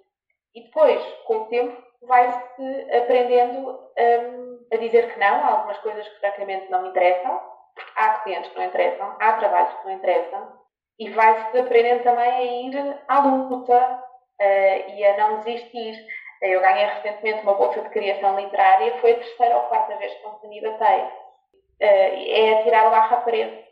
[0.54, 6.08] E depois, com o tempo, vai-se aprendendo um, a dizer que não a algumas coisas
[6.08, 7.40] que francamente não interessam,
[7.74, 10.59] porque há clientes que não interessam, há trabalhos que não interessam,
[11.00, 14.00] e vai-se aprendendo também a ir à luta,
[14.40, 16.06] uh, e a não desistir.
[16.42, 20.28] Eu ganhei recentemente uma bolsa de criação literária, foi a terceira ou quarta vez que
[20.28, 21.00] me candidatei.
[21.00, 23.64] Uh, é tirar o barro à parede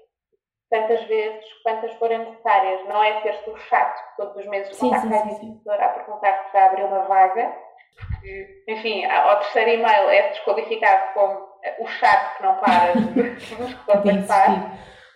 [0.70, 2.86] tantas vezes quantas forem necessárias.
[2.88, 6.66] Não é ser o chato todos os meses contactar a editora a perguntar se já
[6.66, 7.54] abriu uma vaga,
[7.96, 11.48] porque, enfim, ao terceiro e-mail é desqualificado como
[11.80, 14.72] o chato que não para de nos contactar,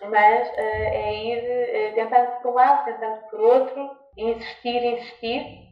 [0.08, 5.62] mas uh, é ir uh, tentando por um lado, tentando por outro, insistir, insistir.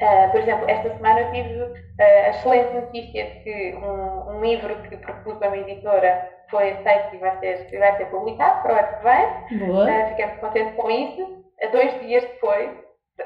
[0.00, 4.74] Uh, por exemplo, esta semana eu tive a excelente notícia de que um, um, livro
[4.82, 8.78] que propus a uma editora foi aceito e vai ser, vai ser publicado para o
[8.78, 9.66] ano que vem.
[9.66, 9.84] Boa.
[9.84, 11.44] Uh, fiquei muito contente com isso.
[11.72, 12.70] dois dias depois,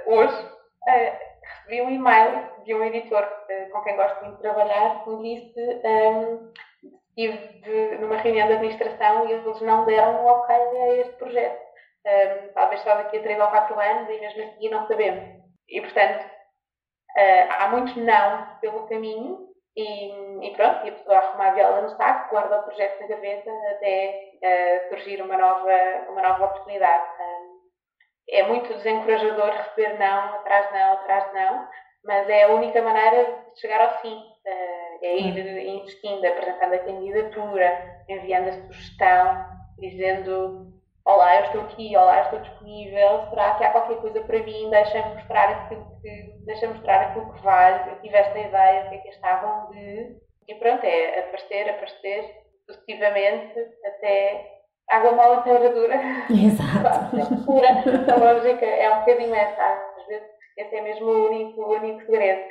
[0.07, 0.49] hoje,
[0.87, 3.27] recebi um e-mail de um editor
[3.73, 6.51] com quem gosto muito de trabalhar que me disse um,
[7.17, 11.65] estive numa reunião de administração e eles não deram um ok a este projeto
[12.07, 15.25] um, talvez só daqui a 3 ou 4 anos e mesmo assim não sabemos.
[15.69, 21.47] E, portanto, uh, há muitos não pelo caminho e, e, pronto, e a pessoa arruma
[21.47, 25.73] a viola no saco, guarda o projeto na gaveta até uh, surgir uma nova,
[26.11, 27.05] uma nova oportunidade.
[27.21, 27.55] Um,
[28.29, 31.69] é muito desencorajador receber não, atrás não, atrás não,
[32.05, 33.25] mas é a única maneira
[33.55, 34.15] de chegar ao fim.
[34.15, 39.47] Uh, é ir insistindo, apresentando a candidatura, enviando a sugestão,
[39.79, 40.75] dizendo
[41.07, 44.71] Olá, eu estou aqui, olá, estou disponível, será que há qualquer coisa para mim?
[44.71, 48.95] Deixa-me mostrar aquilo que, deixa mostrar aquilo que vale, eu tive esta ideia, o que
[48.95, 50.17] é que estavam de...
[50.49, 52.35] E pronto, é aparecer, aparecer,
[52.67, 54.51] sucessivamente, até
[54.89, 55.95] água mal inteira dura.
[56.33, 57.45] Exato.
[57.45, 57.69] pura.
[58.11, 59.63] A lógica é um bocadinho essa,
[59.99, 62.49] às vezes esse é mesmo o único, o único segredo.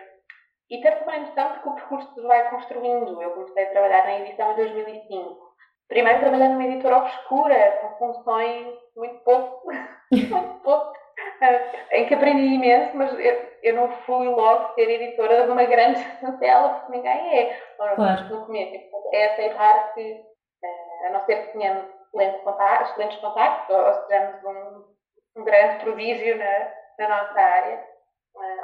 [0.74, 3.22] E ter também noção de que o percurso vai construindo.
[3.22, 5.54] Eu comecei a trabalhar na edição em 2005
[5.94, 9.72] primeiro trabalhando numa editora obscura, com funções muito pouco,
[10.12, 15.46] muito pouco, uh, em que aprendi imenso, mas eu, eu, não fui logo ser editora
[15.46, 17.62] de uma grande chancela, porque ninguém é.
[17.96, 18.24] Claro.
[18.30, 23.76] No começo, é aceitar que, uh, a não ser que tenhamos excelentes contactos, excelentes contactos
[23.76, 27.93] ou, ou sejamos um, um grande prodígio na, na nossa área,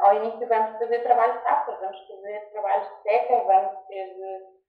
[0.02, 4.08] ao início vamos fazer trabalho de tapas, vamos fazer trabalhos de seca, vamos ter,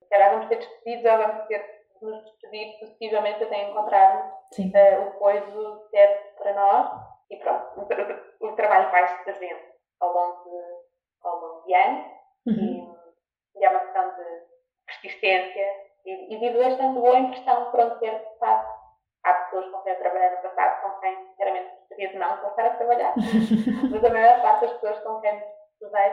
[0.09, 5.87] se vamos ser despedidos ou vamos ter nos despedir sucessivamente até encontrarmos uh, o coiso
[5.91, 7.01] certo para nós.
[7.29, 9.61] E pronto, o, o trabalho vai-se fazendo
[9.99, 12.05] ao longo de, ao longo de anos.
[12.47, 12.95] Uhum.
[13.55, 14.23] e, e, é uma questão de
[14.87, 15.67] persistência
[16.05, 18.30] e, e tive bastante boa impressão por onde quer
[22.09, 23.13] de não passar a trabalhar,
[23.91, 25.41] mas a maior parte das pessoas com quem
[25.81, 26.11] estudei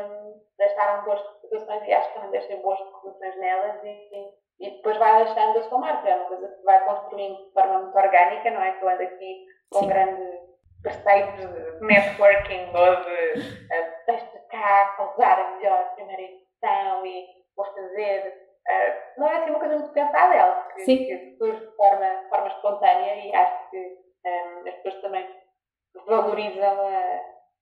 [0.00, 4.96] um, deixaram boas reputações e acho que também deixei boas reputações nelas e, e depois
[4.98, 6.08] vai deixando a sua marca.
[6.08, 8.72] É uma coisa que vai construindo de forma muito orgânica, não é?
[8.72, 9.88] Que eu ando aqui com Sim.
[9.88, 10.40] grandes
[10.82, 17.26] preceitos de networking ou de uh, deixa cá causar a melhor primeira edição e
[17.56, 18.50] vou fazer.
[18.68, 22.06] Uh, não é assim uma coisa muito pensada, é algo que, que surge de forma,
[22.06, 25.26] de forma espontânea e acho que um, as pessoas também
[26.06, 26.88] valorizam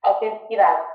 [0.02, 0.86] a autenticidade.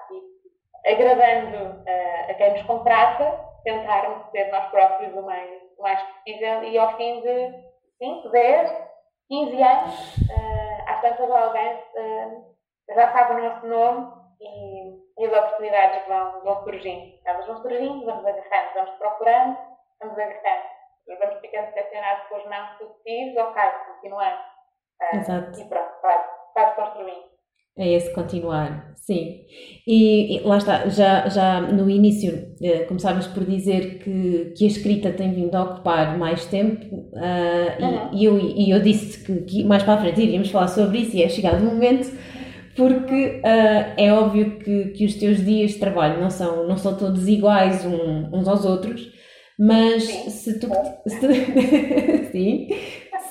[0.85, 6.01] E agradando uh, a quem nos contrata, tentarmos ser nós próprios o mais, o mais
[6.01, 7.53] possível e ao fim de
[7.97, 8.71] 5, 10,
[9.29, 12.53] 15 anos, uh, às tantas alguém uh,
[12.89, 14.11] já sabe o nosso nome
[14.41, 17.17] e, e, as oportunidades vão, vão surgindo.
[17.25, 19.57] Elas vão surgindo, vamos agarrando, vamos procurando,
[20.01, 20.73] vamos agarrando.
[21.19, 24.52] Vamos ficando decepcionados com os não sucessivos, ok, continuando.
[25.13, 25.59] Exato.
[25.59, 26.17] E pronto, vai,
[26.55, 27.33] vai construindo.
[27.75, 29.41] É esse continuar, sim.
[29.87, 34.67] E, e, lá está, já, já no início eh, começávamos por dizer que, que a
[34.67, 38.09] escrita tem vindo a ocupar mais tempo uh, uhum.
[38.13, 40.99] e, e, eu, e eu disse que, que, mais para a frente iríamos falar sobre
[40.99, 42.15] isso e é chegado o momento
[42.75, 46.95] porque uh, é óbvio que, que os teus dias de trabalho não são, não são
[46.95, 49.11] todos iguais uns aos outros,
[49.59, 50.29] mas sim.
[50.29, 50.67] se tu,
[51.07, 51.27] se tu
[52.31, 52.67] sim,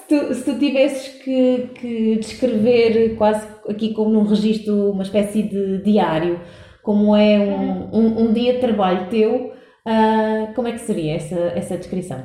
[0.08, 5.82] tu, se tu tivesses que, que descrever quase aqui como num registro, uma espécie de
[5.82, 6.40] diário,
[6.82, 9.52] como é um, um, um dia de trabalho teu,
[9.86, 12.18] uh, como é que seria essa, essa descrição?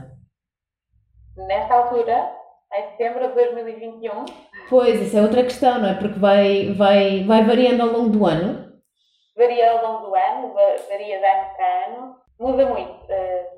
[1.35, 2.31] Nesta altura,
[2.73, 4.25] em setembro de 2021.
[4.69, 5.93] Pois, isso é outra questão, não é?
[5.93, 8.67] Porque vai, vai, vai variando ao longo do ano.
[9.35, 10.53] Varia ao longo do ano,
[10.89, 12.91] varia de ano para ano, muda muito.
[12.91, 13.57] Uh,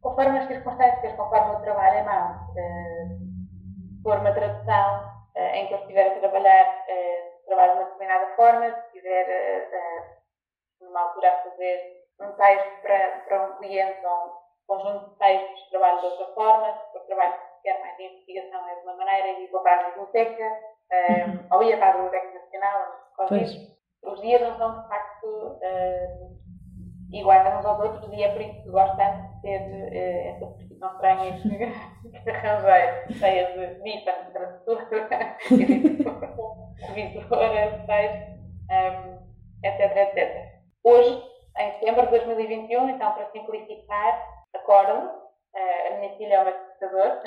[0.00, 2.32] conforme as circunstâncias, conforme o trabalho é mau.
[2.50, 3.07] Uh,
[4.08, 5.04] for uma tradução
[5.36, 9.68] uh, em que eu estiver a trabalhar, uh, trabalho de uma determinada forma, se estiver
[9.68, 14.30] uh, numa altura a fazer um texto para, para um cliente ou um
[14.66, 18.74] conjunto de textos, trabalho de outra forma, se for trabalho que mais de investigação é
[18.76, 21.48] de uma maneira e vou para a biblioteca, uhum.
[21.52, 22.86] ou ia para a Biblioteca Nacional,
[24.04, 25.58] os dias não são de facto
[27.12, 30.46] iguais uns aos outros e é por isso que gosto tanto de ter uh, essa
[30.46, 30.67] profissão
[31.42, 31.58] que,
[32.20, 35.36] que arranjei, cheia de bipa, tradutora,
[36.94, 38.38] revisora, texto,
[38.70, 39.18] um,
[39.64, 40.18] etc, etc.
[40.84, 41.24] Hoje,
[41.58, 44.22] em setembro de 2021, então para simplificar,
[44.54, 47.18] acordo, uh, a minha filha é uma computador,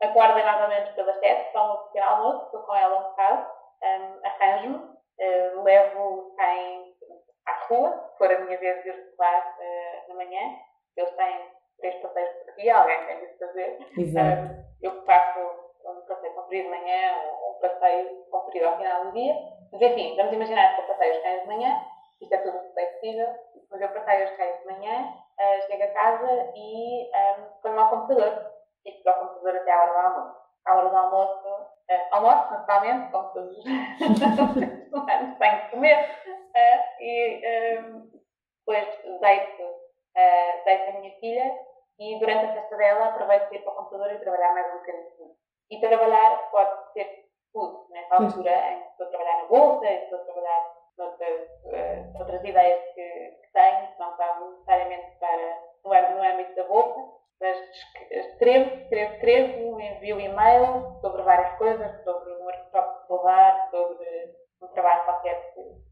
[0.00, 3.46] acordo mais ou menos pelas 7, tomo um pequeno almoço, estou com ela um bocado,
[3.82, 6.94] um, arranjo-me, uh, levo quem
[7.46, 10.56] à rua, se for a minha vez de ir lá uh, na manhã,
[11.00, 13.78] eles têm três passeios por dia, alguém tem de fazer.
[13.98, 14.52] Exato.
[14.52, 15.40] Uh, eu faço
[15.84, 17.14] um passeio comprido de manhã,
[17.48, 19.34] um passeio comprido ao final do dia.
[19.72, 21.84] Mas enfim, vamos imaginar que eu passeio os cães de manhã,
[22.20, 23.28] isto é tudo flexível,
[23.70, 27.90] mas eu passeio os cães de manhã, uh, chego a casa e um, ponho ao
[27.90, 28.50] computador.
[28.82, 30.40] Fico para o computador até à hora do almoço.
[30.66, 33.64] À hora do almoço, uh, almoço naturalmente, como todos os
[34.92, 38.10] humanos têm que comer, uh, e um,
[38.58, 39.79] depois deito,
[40.16, 41.58] uh, deito a minha filha
[41.98, 44.78] e durante a festa dela aproveito para ir para o computador e trabalhar mais um
[44.78, 45.30] bocadinho.
[45.70, 50.20] E trabalhar pode ser tudo, nessa altura em que estou a trabalhar na bolsa, estou
[50.20, 56.16] a trabalhar noutras, uh, outras ideias que, que tenho, que não estão necessariamente para, no,
[56.16, 57.56] no âmbito da bolsa, mas
[58.10, 65.04] escrevo, escrevo, escrevo, envio e-mail sobre várias coisas, sobre um workshop dar, sobre um trabalho
[65.04, 65.89] qualquer que,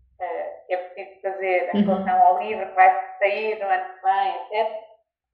[0.67, 1.95] que é preciso fazer em uhum.
[1.95, 4.85] relação ao livro que vai sair no ano que vem, etc.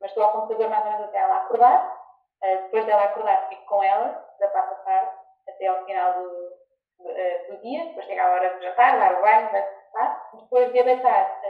[0.01, 2.05] Mas estou ao computador mais ou menos até ela acordar.
[2.43, 5.11] Uh, depois dela acordar, fico com ela, da parte da tarde,
[5.49, 6.28] até ao final do,
[7.01, 7.87] uh, do dia.
[7.87, 10.30] Depois chega a hora de jantar, dar o banho, vai descansar.
[10.35, 11.41] Depois de deitar,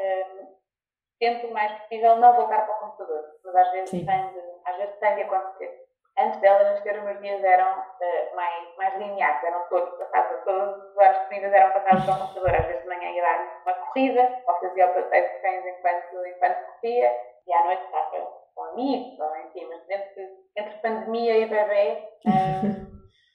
[1.18, 3.24] tento o mais possível não voltar para o computador.
[3.45, 5.84] Mas às vezes, tem de, às vezes tem de acontecer
[6.18, 10.96] antes dela os meus dias eram uh, mais, mais lineares, eram todos passados, todas as
[10.96, 12.54] horas disponíveis eram passadas para o computador.
[12.54, 16.26] Às vezes de manhã ia dar uma corrida, ou fazia o passeio de cães enquanto,
[16.26, 21.46] enquanto corria, e à noite estava com amigos, ou enfim, mas entre, entre pandemia e
[21.46, 22.94] bebê, um,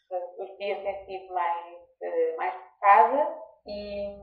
[0.44, 3.28] os dias têm sido mais, uh, mais de casa
[3.68, 4.16] e,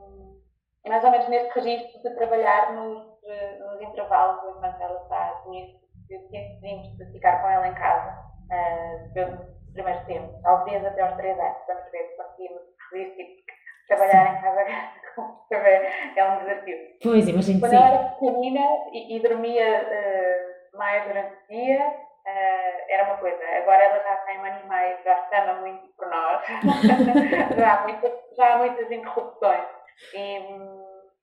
[0.84, 5.42] e, mais ou menos neste registro de trabalhar nos, uh, nos intervalos enquanto ela está
[5.44, 5.78] comigo,
[6.08, 11.38] decidimos de ficar com ela em casa uh, pelo primeiro tempo, talvez até aos 3
[11.38, 13.52] anos, vamos ver se conseguimos resistir, porque
[13.88, 14.60] trabalhar em casa
[16.16, 16.78] é um desafio.
[17.02, 17.76] Pois, imagino Quando sim.
[17.76, 23.42] eu era pequenina e, e dormia uh, mais durante o dia, uh, era uma coisa.
[23.58, 26.42] Agora ela já tem meio, já se ama muito por nós,
[27.56, 29.66] já, há muitas, já há muitas interrupções.
[30.14, 30.38] E,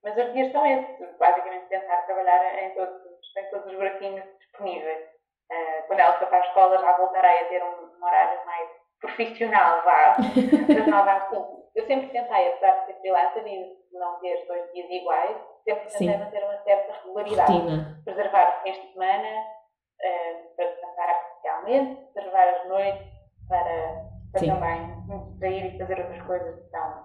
[0.02, 3.02] mas os dias são esses, basicamente tentar trabalhar em todos,
[3.38, 5.13] em todos os buraquinhos disponíveis.
[5.50, 8.70] Uh, quando ela for para a escola já voltarei a ter um, um horário mais
[9.00, 11.64] profissional, vá, das 9 às 5.
[11.74, 16.08] Eu sempre tentei, apesar de ser freelancer e não ter dois dias iguais, sempre tentei
[16.08, 16.18] Sim.
[16.18, 17.52] manter uma certa regularidade.
[17.52, 18.02] Rotina.
[18.04, 23.06] Preservar os fins de semana uh, para descansar artificialmente, preservar as noites
[23.48, 27.04] para, para também distrair e fazer outras coisas que são,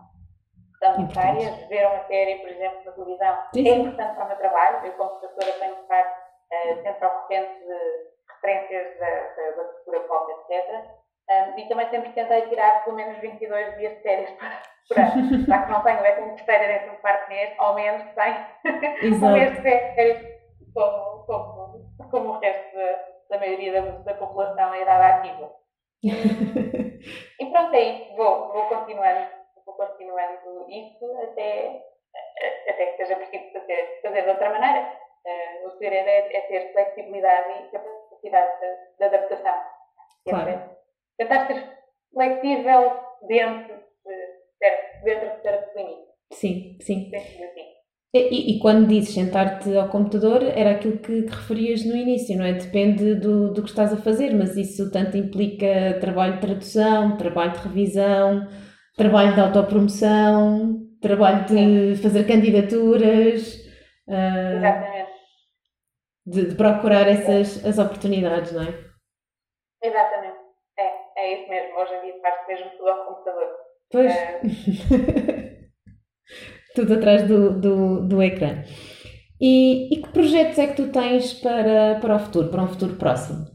[0.79, 1.67] são necessárias.
[1.67, 3.67] Ver uma série, por exemplo, na televisão Sim.
[3.67, 4.85] é importante para o meu trabalho.
[4.85, 8.08] Eu, como professora, tenho que estar uh, sempre ao corrente de
[8.41, 10.99] referências da, da, da cultura pop, etc.
[11.29, 14.31] Um, e também sempre tentei tirar pelo menos 22 dias de férias
[14.87, 15.45] por ano.
[15.47, 19.55] Já que não tenho décimo terceiro e décimo quarto mês, ao menos tenho um mês
[19.55, 20.39] de férias
[20.73, 25.53] como, como, como o resto da, da maioria da, da população em idade ativa.
[26.03, 28.15] e pronto, é isso.
[28.15, 29.29] Vou, vou continuando,
[29.65, 31.83] vou continuando isso até,
[32.69, 34.97] até que seja preciso fazer, fazer de outra maneira.
[35.25, 39.55] Uh, o segredo é, é, ter flexibilidade e capacidade de, de adaptação.
[40.27, 40.69] Claro.
[41.17, 41.79] Tentar ser
[42.13, 46.09] flexível dentro de, dentro de certos limites.
[46.31, 47.11] Sim, sim.
[48.13, 52.43] E, e, quando dizes sentar-te ao computador, era aquilo que, que, referias no início, não
[52.43, 52.53] é?
[52.53, 57.51] Depende do, do que estás a fazer, mas isso tanto implica trabalho de tradução, trabalho
[57.51, 58.47] de revisão,
[58.97, 63.55] trabalho de autopromoção, trabalho de fazer candidaturas.
[64.07, 64.98] Uh, Exatamente.
[66.29, 68.73] De, de, procurar essas as oportunidades, não é?
[69.81, 70.37] Exatamente.
[70.77, 71.77] É, é isso mesmo.
[71.77, 73.49] Hoje em dia faz mesmo tudo ao computador.
[73.91, 74.13] Pois.
[74.13, 75.59] Uh,
[76.75, 78.63] tudo atrás do, do, do ecrã.
[79.41, 82.97] E, e, que projetos é que tu tens para, para o futuro, para um futuro
[82.97, 83.45] próximo?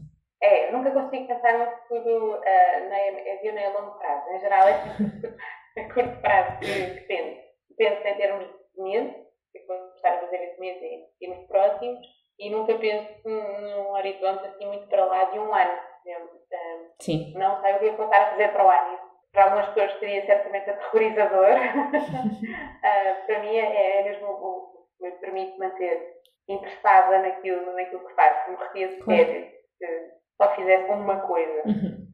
[0.41, 4.29] É, nunca consigo pensar no futuro uh, nem a nem a longo prazo.
[4.29, 4.73] Em geral, é
[5.79, 7.45] a curto prazo que, que penso.
[7.77, 8.45] Penso em termos
[8.75, 9.15] de meses,
[9.51, 11.99] que vou estar a fazer esse mês e, e nos próximos,
[12.39, 15.79] e nunca penso num horizonte assim muito para lá de um ano.
[16.05, 17.33] Uh, Sim.
[17.35, 19.05] Não sei o que é que vou estar a fazer para o ano
[19.35, 21.51] para algumas pessoas seria certamente aterrorizador.
[21.51, 26.15] uh, para mim é, é mesmo o que me permite manter
[26.47, 28.49] interessada naquilo, naquilo que faço.
[28.49, 30.11] Me morria de férias se
[30.41, 31.63] só fizesse uma coisa.
[31.65, 32.07] Uhum.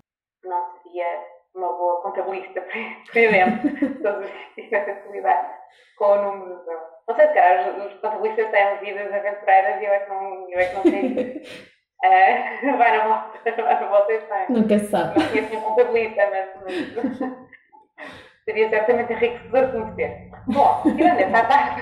[0.43, 2.61] Não seria uma boa contabilista,
[3.05, 3.69] por exemplo.
[4.01, 5.61] Todos os dias lidar
[5.97, 6.61] com o número.
[7.07, 10.59] Não sei se calhar os, contabilistas têm vidas aventureiras e eu é que não, eu
[10.59, 11.41] é que não tenho.
[12.03, 14.47] Uh, vai na volta, vai na volta e sai.
[14.49, 15.19] Nunca se sabe.
[15.19, 16.49] Não conheço nenhum contabilista, mas,
[16.95, 17.19] mas
[18.43, 20.31] seria certamente enriquecedor conhecer.
[20.47, 21.81] Bom, tirando essa parte,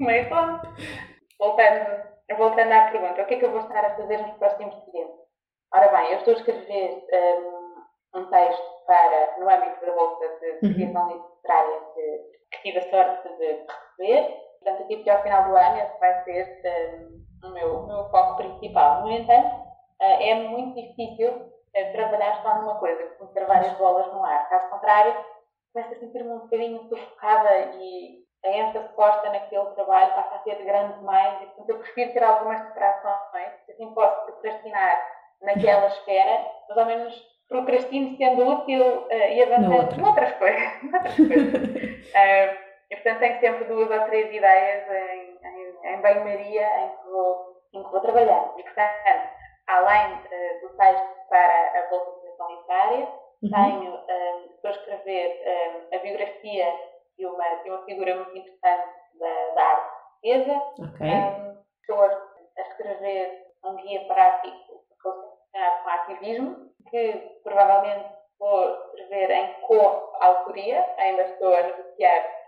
[0.00, 0.68] meio ponto,
[1.38, 2.02] voltando,
[2.36, 5.20] voltando à pergunta, o que é que eu vou estar a fazer nos próximos tempos?
[5.72, 10.66] Ora bem, eu estou a escrever um, um texto para, no âmbito da Bolsa de
[10.66, 10.74] uhum.
[10.74, 13.64] Criação Literária que, que tive a sorte de
[13.98, 14.49] receber.
[14.62, 16.60] Portanto, aqui até ao final do ano esse vai ser
[17.42, 19.02] um, o meu, meu foco principal.
[19.02, 24.06] No entanto, uh, é muito difícil uh, trabalhar só numa coisa, como ter várias bolas
[24.12, 24.48] no ar.
[24.48, 25.14] Caso contrário,
[25.72, 30.62] começo a sentir-me um bocadinho sufocada e a ênfase posta naquele trabalho passa a ser
[30.64, 35.02] grande demais e, portanto, eu prefiro ter algumas distrações, assim posso procrastinar
[35.42, 40.82] naquela esfera, mas ao menos procrastino sendo útil uh, e avançando noutras coisas.
[40.84, 41.54] noutras coisas.
[42.14, 47.10] uh, e, portanto, tenho sempre duas ou três ideias em, em, em banho-maria em, que
[47.10, 48.52] vou, em que vou trabalhar.
[48.58, 49.30] E, portanto,
[49.68, 53.08] além uh, do texto para a Bolsa de Educação Literária,
[53.42, 53.50] uhum.
[53.50, 56.74] tenho, um, estou a escrever um, a biografia
[57.16, 59.90] de uma, de uma figura muito importante da, da arte
[60.22, 60.62] portuguesa.
[60.94, 61.12] Okay.
[61.12, 68.06] Um, estou a escrever um guia prático relacionado com ativismo, que provavelmente
[68.38, 72.39] vou escrever em co-autoria, ainda estou a negociar,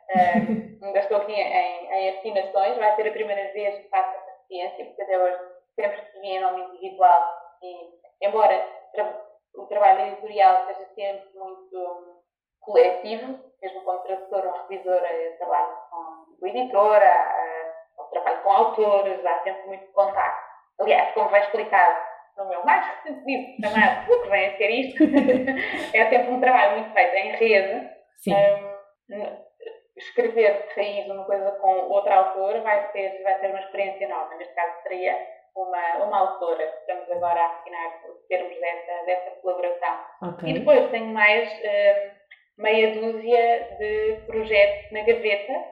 [0.82, 4.84] ainda estou aqui em, em afinações, vai ser a primeira vez que faço essa ciência,
[4.84, 5.38] porque até hoje
[5.74, 7.22] sempre escrevi em nome individual
[7.62, 9.22] e, embora tra
[9.54, 12.22] o trabalho editorial seja sempre muito
[12.60, 19.26] coletivo, mesmo como tradutora ou revisora, eu trabalho com o editor, uh, trabalho com autores,
[19.26, 20.42] há sempre muito contato.
[20.80, 22.00] Aliás, como vai explicado
[22.36, 25.04] no meu mais recente livro chamado O que vem a ser isto,
[25.96, 27.90] é sempre um trabalho muito feito em rede.
[28.28, 29.51] Um,
[29.96, 34.34] escrever de raiz uma coisa com outro autor vai ser, vai ser uma experiência nova.
[34.36, 35.16] Neste caso, seria
[35.54, 36.64] uma, uma autora.
[36.64, 40.00] Estamos agora a assinar os termos dessa, dessa colaboração.
[40.34, 40.50] Okay.
[40.50, 45.64] E depois tenho mais um, meia dúzia de projetos na gaveta,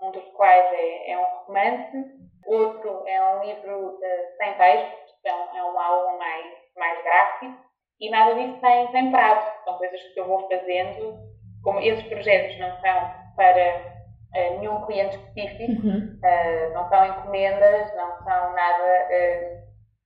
[0.00, 2.04] um dos quais é, é um romance,
[2.46, 6.46] outro é um livro uh, sem texto, é um álbum mais,
[6.76, 7.64] mais gráfico
[8.00, 9.50] e nada disso tem, tem prazo.
[9.64, 11.18] São coisas que eu vou fazendo.
[11.62, 13.76] Como esses projetos não são para
[14.34, 16.20] uh, nenhum cliente específico, uhum.
[16.22, 19.64] uh, não são encomendas, não são nada uh,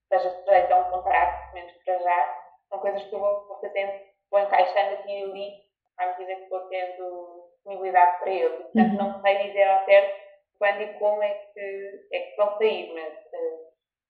[0.09, 2.35] seja sujeito a um contrato, menos para já.
[2.69, 3.93] São coisas que eu vou fazendo,
[4.31, 5.51] vou encaixando aqui e ali
[5.99, 8.63] à medida que vou tendo disponibilidade para eles.
[8.63, 8.97] Portanto, uhum.
[8.97, 13.13] não sei dizer ao certo quando e como é que, é que vão sair, mas
[13.13, 13.59] uh,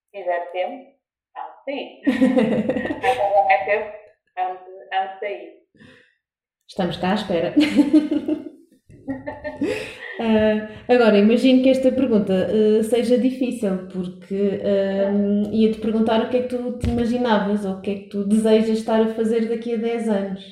[0.03, 0.91] se tiver tempo,
[1.35, 2.01] há de sair.
[3.35, 3.97] Não é tempo,
[4.91, 5.59] há de sair.
[6.67, 7.53] Estamos cá à espera.
[10.19, 16.37] Uh, agora, imagino que esta pergunta uh, seja difícil, porque uh, ia-te perguntar o que
[16.37, 19.47] é que tu te imaginavas ou o que é que tu desejas estar a fazer
[19.47, 20.43] daqui a 10 anos.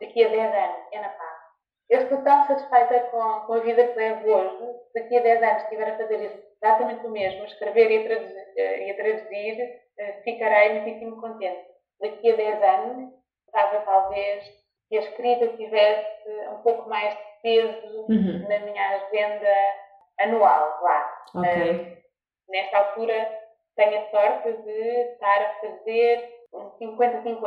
[0.00, 1.38] Daqui a 10 anos, é na paz.
[1.90, 4.72] Eu estou tão satisfeita com, com a vida que levo hoje.
[4.94, 8.90] Daqui a 10 anos, estiver a fazer exatamente o mesmo, escrever e a traduzir, e
[8.90, 9.68] a traduzir
[10.22, 11.66] ficarei muitíssimo contente.
[12.00, 13.12] Daqui a 10 anos,
[13.46, 14.61] estava talvez
[14.92, 18.46] que a escrita tivesse um pouco mais de peso uhum.
[18.46, 19.54] na minha agenda
[20.20, 21.24] anual lá.
[21.34, 21.72] Okay.
[21.72, 21.96] Uh,
[22.50, 23.40] nesta altura
[23.74, 27.42] tenho a sorte de estar a fazer um 50-50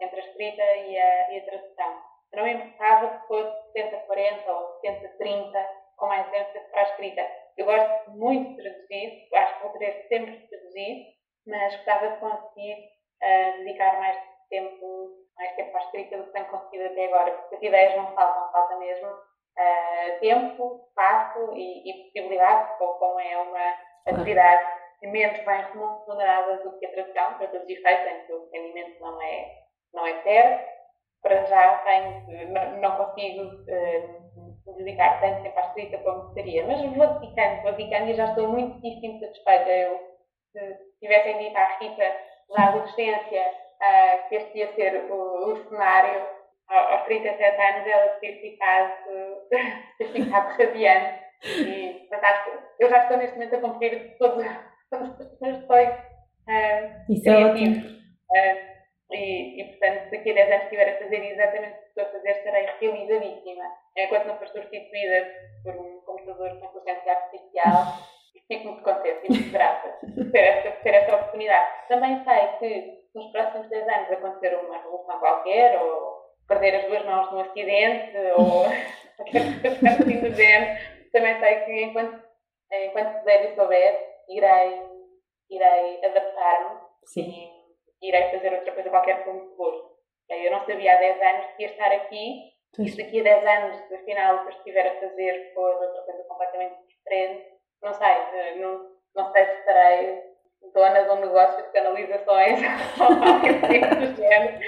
[0.00, 2.02] entre a escrita e a, e a tradução.
[2.34, 7.30] não me importava que fosse 70-40 ou 70-30 com mais ênfase para a escrita.
[7.56, 11.06] Eu gosto muito de traduzir, acho que vou querer sempre traduzir,
[11.46, 12.88] mas gostava de conseguir
[13.22, 14.18] uh, dedicar mais
[14.50, 17.96] tempo mais tempo para a escrita do que tenho conseguido até agora, porque as ideias
[17.96, 23.74] não faltam, falta mesmo uh, tempo, espaço e, e possibilidade, como é uma
[24.06, 24.66] atividade
[25.02, 29.00] menos bem remunerada do que a tradução, para todos os efeitos, em que o rendimento
[29.00, 29.52] não é,
[29.92, 30.76] não é certo.
[31.22, 36.80] Para já tenho, não, não consigo uh, dedicar tanto tempo à escrita como gostaria, mas
[36.94, 39.70] vou dedicando, vou dedicando e já estou muitíssimo satisfeita.
[39.70, 40.00] Eu,
[40.52, 42.16] se tivessem dito à Rita
[42.50, 46.26] na adolescência uh, que este ia ser o, o cenário,
[46.68, 48.92] aos 37 anos ela ter ficado,
[49.98, 51.26] ter ficado radiante.
[51.44, 52.08] E,
[52.80, 54.44] eu já estou neste momento a cumprir todos,
[54.92, 55.94] os meus sonhos
[56.48, 57.76] uh, Isso é ótimo.
[58.30, 58.76] Uh,
[59.12, 62.06] e, e, portanto, daqui a 10 anos estiver a fazer exatamente o que estou a
[62.06, 63.64] fazer, estarei realizadíssima.
[63.96, 65.30] Enquanto não for substituída
[65.62, 68.15] por um computador com inteligência artificial,
[68.48, 71.88] fico muito contente e muito grata por ter esta, ter esta oportunidade.
[71.88, 76.16] Também sei que nos próximos 10 anos acontecer uma revolução qualquer, ou
[76.46, 78.64] perder as duas mãos num acidente, ou
[79.16, 80.80] qualquer coisa assim do género,
[81.12, 82.22] também sei que enquanto,
[82.72, 84.82] enquanto puder e souber, irei,
[85.50, 86.80] irei adaptar-me
[87.16, 89.96] e irei fazer outra coisa qualquer com muito gosto.
[90.28, 93.46] Eu não sabia há 10 anos que ia estar aqui, e se daqui a 10
[93.46, 98.08] anos, afinal, o que eu estiver a fazer for outra coisa completamente diferente, não sei,
[98.08, 100.22] eh, não, não sei se estarei
[100.74, 102.60] dona de um negócio de canalizações
[103.00, 104.58] ou qualquer tipo do género,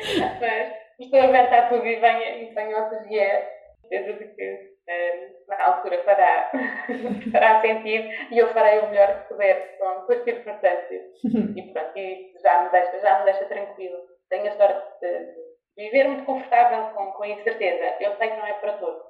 [0.41, 5.49] mas estou aberta a tudo e venho, venho ao que vier, certeza de que uh,
[5.49, 6.51] na altura fará,
[7.33, 11.03] fará sentido e eu farei o melhor que puder com, com as circunstâncias.
[11.57, 13.99] E pronto, e já me deixa, já me deixa tranquilo.
[14.29, 15.35] Tenho a sorte de
[15.77, 17.97] viver muito confortável com, com a incerteza.
[18.01, 19.03] Eu sei que não é para todos.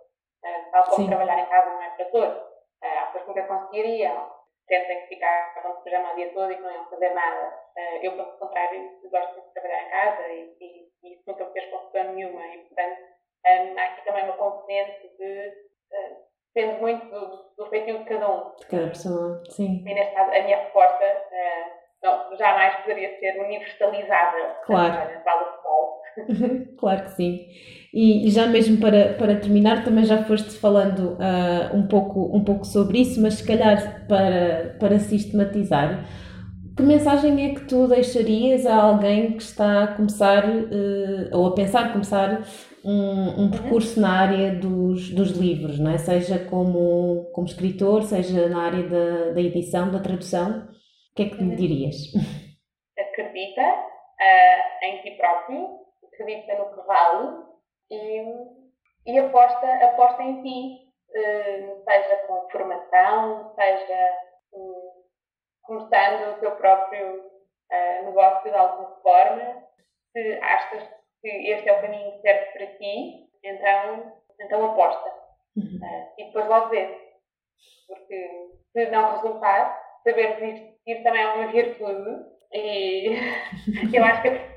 [0.44, 1.09] Uh, tal como Sim.
[1.09, 2.47] trabalhar em casa não é para todos.
[2.83, 6.57] Uh, há pessoas que nunca conseguiriam sentem que ficavam no pijama o dia todo e
[6.57, 7.55] que não iam fazer nada.
[7.76, 11.53] Uh, eu, pelo contrário, gosto de trabalhar em casa e, e, e isso nunca me
[11.53, 12.47] fez confusão nenhuma.
[12.47, 13.01] E, portanto,
[13.47, 15.68] um, há aqui também uma componente de.
[16.55, 18.55] Depende muito do, do feitio de cada um.
[18.57, 19.85] De cada pessoa, sim.
[19.87, 21.05] E neste caso, a minha resposta
[22.03, 24.57] não, jamais poderia ser universalizada.
[24.64, 24.93] Claro.
[24.93, 25.18] Portanto,
[26.79, 27.49] claro que sim.
[27.93, 32.66] E, já mesmo para, para terminar, também já foste falando uh, um, pouco, um pouco
[32.66, 36.07] sobre isso, mas se calhar para, para sistematizar,
[36.78, 41.55] que mensagem é que tu deixarias a alguém que está a começar uh, ou a
[41.55, 42.43] pensar começar
[42.84, 45.99] um, um percurso na área dos, dos livros, não é?
[45.99, 50.68] seja como, como escritor, seja na área da, da edição, da tradução?
[50.68, 51.97] O que é que me dirias?
[52.97, 55.66] Acredita uh, em ti próprio,
[56.05, 57.47] acredita no que vale
[57.91, 58.22] e,
[59.07, 64.18] e aposta, aposta em ti, uh, seja com formação, seja
[64.53, 65.05] um,
[65.62, 69.64] começando o teu próprio uh, negócio de alguma forma,
[70.12, 70.89] se achas
[71.20, 75.09] que este é o caminho certo para ti, então, então aposta.
[75.57, 75.80] Uhum.
[75.82, 77.09] Uh, e depois logo vê.
[77.86, 82.39] Porque se não resultar, saber desistir também é uma virtude.
[82.53, 83.16] E
[83.93, 84.47] eu acho que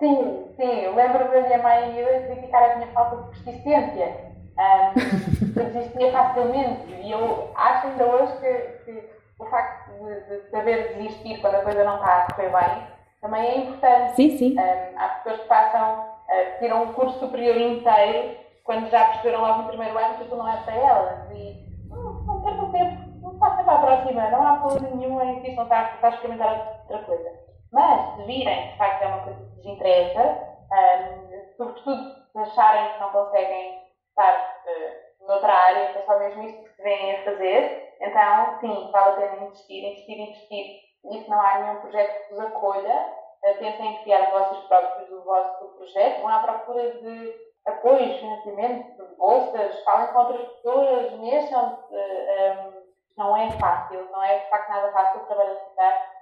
[0.00, 0.80] Sim, sim.
[0.80, 1.94] Eu lembro da minha mãe
[2.26, 4.30] criticar a minha falta de persistência.
[4.58, 10.50] Um, eu desistia facilmente e eu acho ainda hoje que, que o facto de, de,
[10.50, 12.86] saber desistir quando a coisa não está a correr bem
[13.20, 14.16] também é importante.
[14.16, 14.56] Sim, sim.
[14.58, 19.62] Um, há pessoas que passam, uh, tiram um curso superior inteiro quando já perceberam logo
[19.62, 23.38] no primeiro ano que aquilo não é para elas e hum, não percam tempo, não
[23.38, 26.10] passem para a próxima, não há problema nenhum em que isto não está, está a
[26.10, 27.49] experimentar outra coisa.
[27.72, 32.92] Mas, se virem, de facto, é uma coisa que lhes interessa, um, sobretudo se acharem
[32.92, 37.16] que não conseguem estar uh, noutra área, que é só mesmo isto que se vêm
[37.16, 40.80] a fazer, então, sim, vale a pena investir, investir, investir.
[41.04, 43.14] E se não há nenhum projeto que vos acolha,
[43.44, 47.34] uh, pensem em criar negócios próprios do vosso projeto, vão à procura de
[47.66, 51.94] apoios, financiamento, bolsas, falem com outras pessoas, mexam-se.
[51.94, 52.80] Um,
[53.16, 55.54] não é fácil, não é de facto nada fácil trabalhar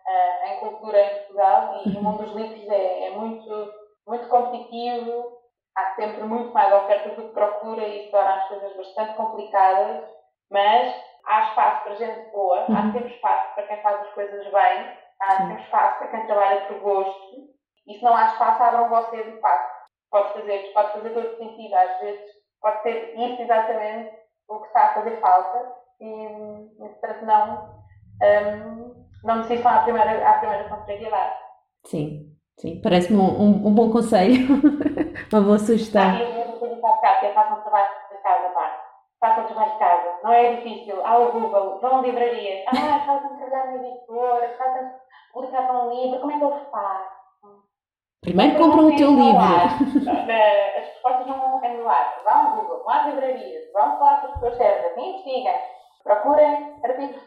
[0.08, 3.72] uh, em cultura em Portugal e o mundo dos livros é, é, muito,
[4.06, 5.38] muito competitivo,
[5.76, 10.04] há sempre muito mais oferta do que procura e isso torna as coisas bastante complicadas,
[10.50, 10.94] mas
[11.26, 12.92] há espaço para gente boa, há uhum.
[12.92, 16.78] sempre espaço para quem faz as coisas bem, há sempre espaço para quem trabalha por
[16.80, 17.48] gosto
[17.86, 19.78] e se não há espaço, abram vocês o espaço.
[20.10, 22.24] Pode fazer, pode fazer todo sentido, às vezes
[22.60, 24.16] pode ser isso exatamente
[24.48, 27.78] o que está a fazer falta e, portanto, não,
[28.22, 31.34] um, não desistam à primeira, à primeira confraria base.
[31.86, 34.46] Sim, sim, parece-me um, um, um, bom conselho,
[35.32, 36.02] uma boa sugestão.
[36.02, 38.84] Ah, eu vou dizer para façam trabalho de casa, pá.
[39.20, 41.04] Façam trabalho de casa, não é difícil.
[41.04, 44.90] Há o Google, vão a livrarias, ah, fazem trabalhar na editora, fazem
[45.32, 47.18] publicar para um livro, como é que eu faço?
[48.20, 49.38] Primeiro compram o teu livro.
[50.78, 52.20] As respostas não vão anular.
[52.24, 55.58] Vão ao Google, vão às livrarias, vão falar com as pessoas certas, investiguem,
[56.02, 57.22] procurem artigos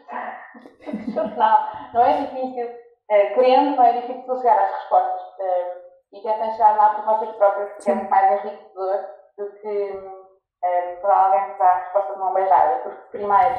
[1.14, 1.58] jornal.
[1.94, 5.22] Não é difícil, uh, querendo, não é difícil chegar às respostas.
[5.38, 9.06] Uh, e tentem chegar lá por vocês próprios, porque é muito mais enriquecedor
[9.38, 12.80] do que uh, por alguém que dá a resposta de mão beijada.
[12.82, 13.58] Porque, primeiro,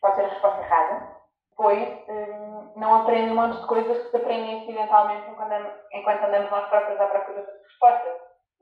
[0.00, 1.20] pode ser a resposta errada
[1.60, 6.24] depois um, não aprendem um monte de coisas que se aprendem acidentalmente enquanto andamos, enquanto
[6.24, 8.14] andamos nós próprios à procura de respostas.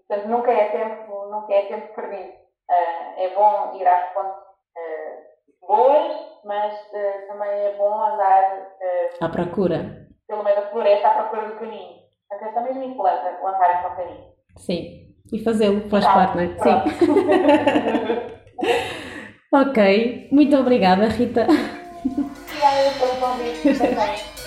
[0.09, 2.33] Portanto, nunca é tempo, nunca é tempo perdido.
[2.69, 4.48] Uh, é bom ir às fontes
[5.69, 6.13] boas,
[6.45, 8.67] mas uh, também é bom andar
[9.21, 10.09] à procura.
[10.27, 11.99] Pelo meio da floresta à procura do caminho.
[12.29, 14.25] Portanto, esta mesma influência, lançarem para o caminho.
[14.57, 16.49] Sim, e fazê-lo faz parte, não é?
[16.59, 16.83] Sim.
[19.53, 21.47] ok, muito obrigada, Rita.
[21.47, 24.19] Obrigada pelo convite também.